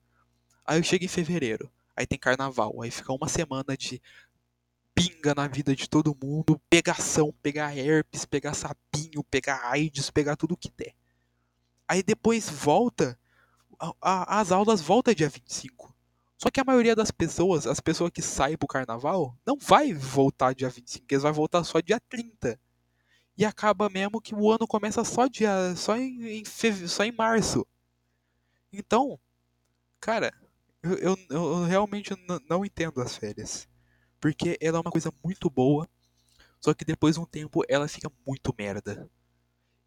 Aí 0.67 0.81
eu 0.81 0.83
chego 0.83 1.05
em 1.05 1.09
fevereiro. 1.09 1.71
Aí 1.97 2.05
tem 2.05 2.19
carnaval. 2.19 2.83
Aí 2.83 2.91
fica 2.91 3.13
uma 3.13 3.29
semana 3.29 3.77
de 3.77 4.03
pinga 4.93 5.37
na 5.37 5.47
vida 5.47 5.77
de 5.77 5.89
todo 5.89 6.19
mundo, 6.21 6.61
pegação, 6.69 7.33
pegar 7.41 7.77
herpes, 7.79 8.25
pegar 8.25 8.55
sapinho, 8.55 9.23
pegar 9.31 9.71
AIDS, 9.71 10.11
pegar 10.11 10.35
tudo 10.35 10.57
que 10.57 10.73
der. 10.77 10.97
Aí 11.87 12.03
depois 12.03 12.51
volta, 12.51 13.17
a, 13.79 13.93
a, 14.01 14.41
as 14.41 14.51
aulas 14.51 14.81
voltam 14.81 15.15
dia 15.15 15.29
25. 15.29 15.92
Só 16.43 16.51
que 16.51 16.59
a 16.59 16.65
maioria 16.65 16.97
das 16.97 17.13
pessoas, 17.13 17.69
as 17.69 17.79
pessoas 17.79 18.11
que 18.11 18.21
saem 18.21 18.57
pro 18.57 18.67
carnaval, 18.67 19.39
não 19.47 19.57
vai 19.57 19.95
voltar 19.95 20.53
dia 20.53 20.69
25, 20.69 21.07
eles 21.09 21.23
vão 21.23 21.33
voltar 21.33 21.63
só 21.63 21.79
dia 21.79 22.01
30. 22.09 22.59
E 23.39 23.45
acaba 23.45 23.89
mesmo 23.89 24.21
que 24.21 24.35
o 24.35 24.51
ano 24.51 24.67
começa 24.67 25.05
só 25.05 25.29
dia. 25.29 25.77
só 25.77 25.97
em, 25.97 26.41
em 26.41 26.45
só 26.89 27.05
em 27.05 27.13
março. 27.13 27.65
Então, 28.73 29.21
cara, 30.01 30.35
eu, 30.83 30.99
eu, 30.99 31.17
eu 31.31 31.63
realmente 31.63 32.11
não 32.51 32.65
entendo 32.65 33.01
as 33.01 33.17
férias. 33.17 33.69
Porque 34.21 34.59
ela 34.61 34.79
é 34.79 34.81
uma 34.81 34.91
coisa 34.91 35.13
muito 35.25 35.49
boa, 35.49 35.89
só 36.61 36.75
que 36.75 36.85
depois 36.85 37.15
de 37.15 37.21
um 37.21 37.25
tempo 37.25 37.63
ela 37.69 37.87
fica 37.87 38.11
muito 38.27 38.53
merda. 38.59 39.09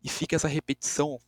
E 0.02 0.08
fica 0.08 0.38
essa 0.38 0.48
repetição 0.48 1.20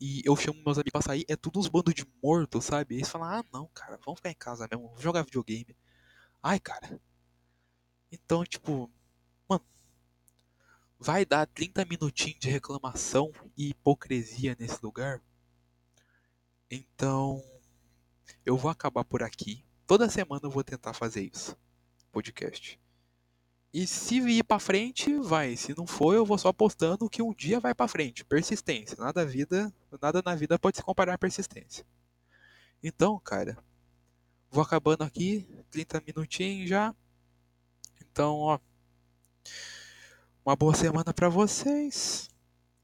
e 0.00 0.22
eu 0.24 0.36
chamo 0.36 0.62
meus 0.64 0.78
amigos 0.78 0.92
pra 0.92 1.02
sair, 1.02 1.24
é 1.28 1.36
tudo 1.36 1.58
uns 1.58 1.68
bandos 1.68 1.94
de 1.94 2.06
morto, 2.22 2.60
sabe? 2.60 2.96
Eles 2.96 3.08
falam, 3.08 3.28
ah 3.28 3.44
não, 3.52 3.68
cara, 3.74 3.98
vamos 4.04 4.18
ficar 4.18 4.30
em 4.30 4.34
casa 4.34 4.68
mesmo, 4.70 4.88
vamos 4.88 5.02
jogar 5.02 5.22
videogame. 5.22 5.76
Ai, 6.42 6.60
cara. 6.60 7.00
Então, 8.10 8.44
tipo, 8.44 8.90
mano, 9.48 9.64
vai 10.98 11.24
dar 11.24 11.46
30 11.46 11.84
minutinhos 11.84 12.38
de 12.38 12.48
reclamação 12.48 13.32
e 13.56 13.70
hipocrisia 13.70 14.56
nesse 14.58 14.78
lugar. 14.82 15.22
Então, 16.70 17.42
eu 18.44 18.56
vou 18.56 18.70
acabar 18.70 19.04
por 19.04 19.22
aqui. 19.22 19.64
Toda 19.86 20.10
semana 20.10 20.40
eu 20.44 20.50
vou 20.50 20.64
tentar 20.64 20.92
fazer 20.92 21.30
isso. 21.32 21.56
Podcast. 22.12 22.83
E 23.74 23.88
se 23.88 24.20
ir 24.20 24.44
para 24.44 24.60
frente, 24.60 25.12
vai. 25.16 25.56
Se 25.56 25.76
não 25.76 25.84
for, 25.84 26.14
eu 26.14 26.24
vou 26.24 26.38
só 26.38 26.46
apostando 26.50 27.10
que 27.10 27.20
um 27.20 27.34
dia 27.34 27.58
vai 27.58 27.74
para 27.74 27.88
frente. 27.88 28.24
Persistência. 28.24 28.96
Nada, 28.96 29.26
vida, 29.26 29.74
nada 30.00 30.22
na 30.24 30.36
vida 30.36 30.56
pode 30.56 30.76
se 30.76 30.82
comparar 30.84 31.14
a 31.14 31.18
persistência. 31.18 31.84
Então, 32.80 33.18
cara, 33.18 33.58
vou 34.48 34.62
acabando 34.62 35.02
aqui. 35.02 35.44
30 35.72 36.00
minutinhos 36.06 36.68
já. 36.68 36.94
Então, 38.00 38.36
ó. 38.36 38.60
Uma 40.46 40.54
boa 40.54 40.74
semana 40.74 41.12
pra 41.12 41.28
vocês. 41.28 42.30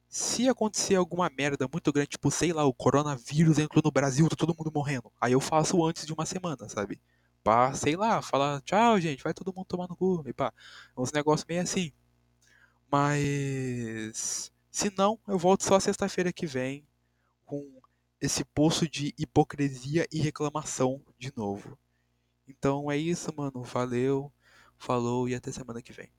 Se 0.08 0.48
acontecer 0.48 0.96
alguma 0.96 1.30
merda 1.30 1.68
muito 1.72 1.92
grande, 1.92 2.08
tipo, 2.08 2.32
sei 2.32 2.52
lá, 2.52 2.64
o 2.64 2.74
coronavírus 2.74 3.60
entrou 3.60 3.80
no 3.84 3.92
Brasil, 3.92 4.28
tá 4.28 4.34
todo 4.34 4.56
mundo 4.58 4.72
morrendo. 4.74 5.12
Aí 5.20 5.34
eu 5.34 5.40
faço 5.40 5.86
antes 5.86 6.04
de 6.04 6.12
uma 6.12 6.26
semana, 6.26 6.68
sabe? 6.68 7.00
Pra, 7.42 7.72
sei 7.74 7.96
lá, 7.96 8.20
falar, 8.22 8.60
tchau, 8.62 9.00
gente, 9.00 9.22
vai 9.22 9.34
todo 9.34 9.52
mundo 9.54 9.66
tomar 9.66 9.88
no 9.88 9.96
cu. 9.96 10.22
E 10.26 10.32
pá. 10.32 10.52
Uns 10.96 11.12
negócios 11.12 11.46
meio 11.48 11.62
assim. 11.62 11.92
Mas. 12.90 14.52
Se 14.70 14.92
não, 14.96 15.18
eu 15.26 15.38
volto 15.38 15.64
só 15.64 15.80
sexta-feira 15.80 16.32
que 16.32 16.46
vem 16.46 16.86
com 17.44 17.80
esse 18.20 18.44
poço 18.44 18.88
de 18.88 19.14
hipocrisia 19.18 20.06
e 20.12 20.20
reclamação 20.20 21.02
de 21.18 21.32
novo. 21.36 21.78
Então 22.46 22.90
é 22.90 22.96
isso, 22.96 23.32
mano. 23.36 23.62
Valeu, 23.64 24.32
falou 24.78 25.28
e 25.28 25.34
até 25.34 25.50
semana 25.52 25.82
que 25.82 25.92
vem. 25.92 26.10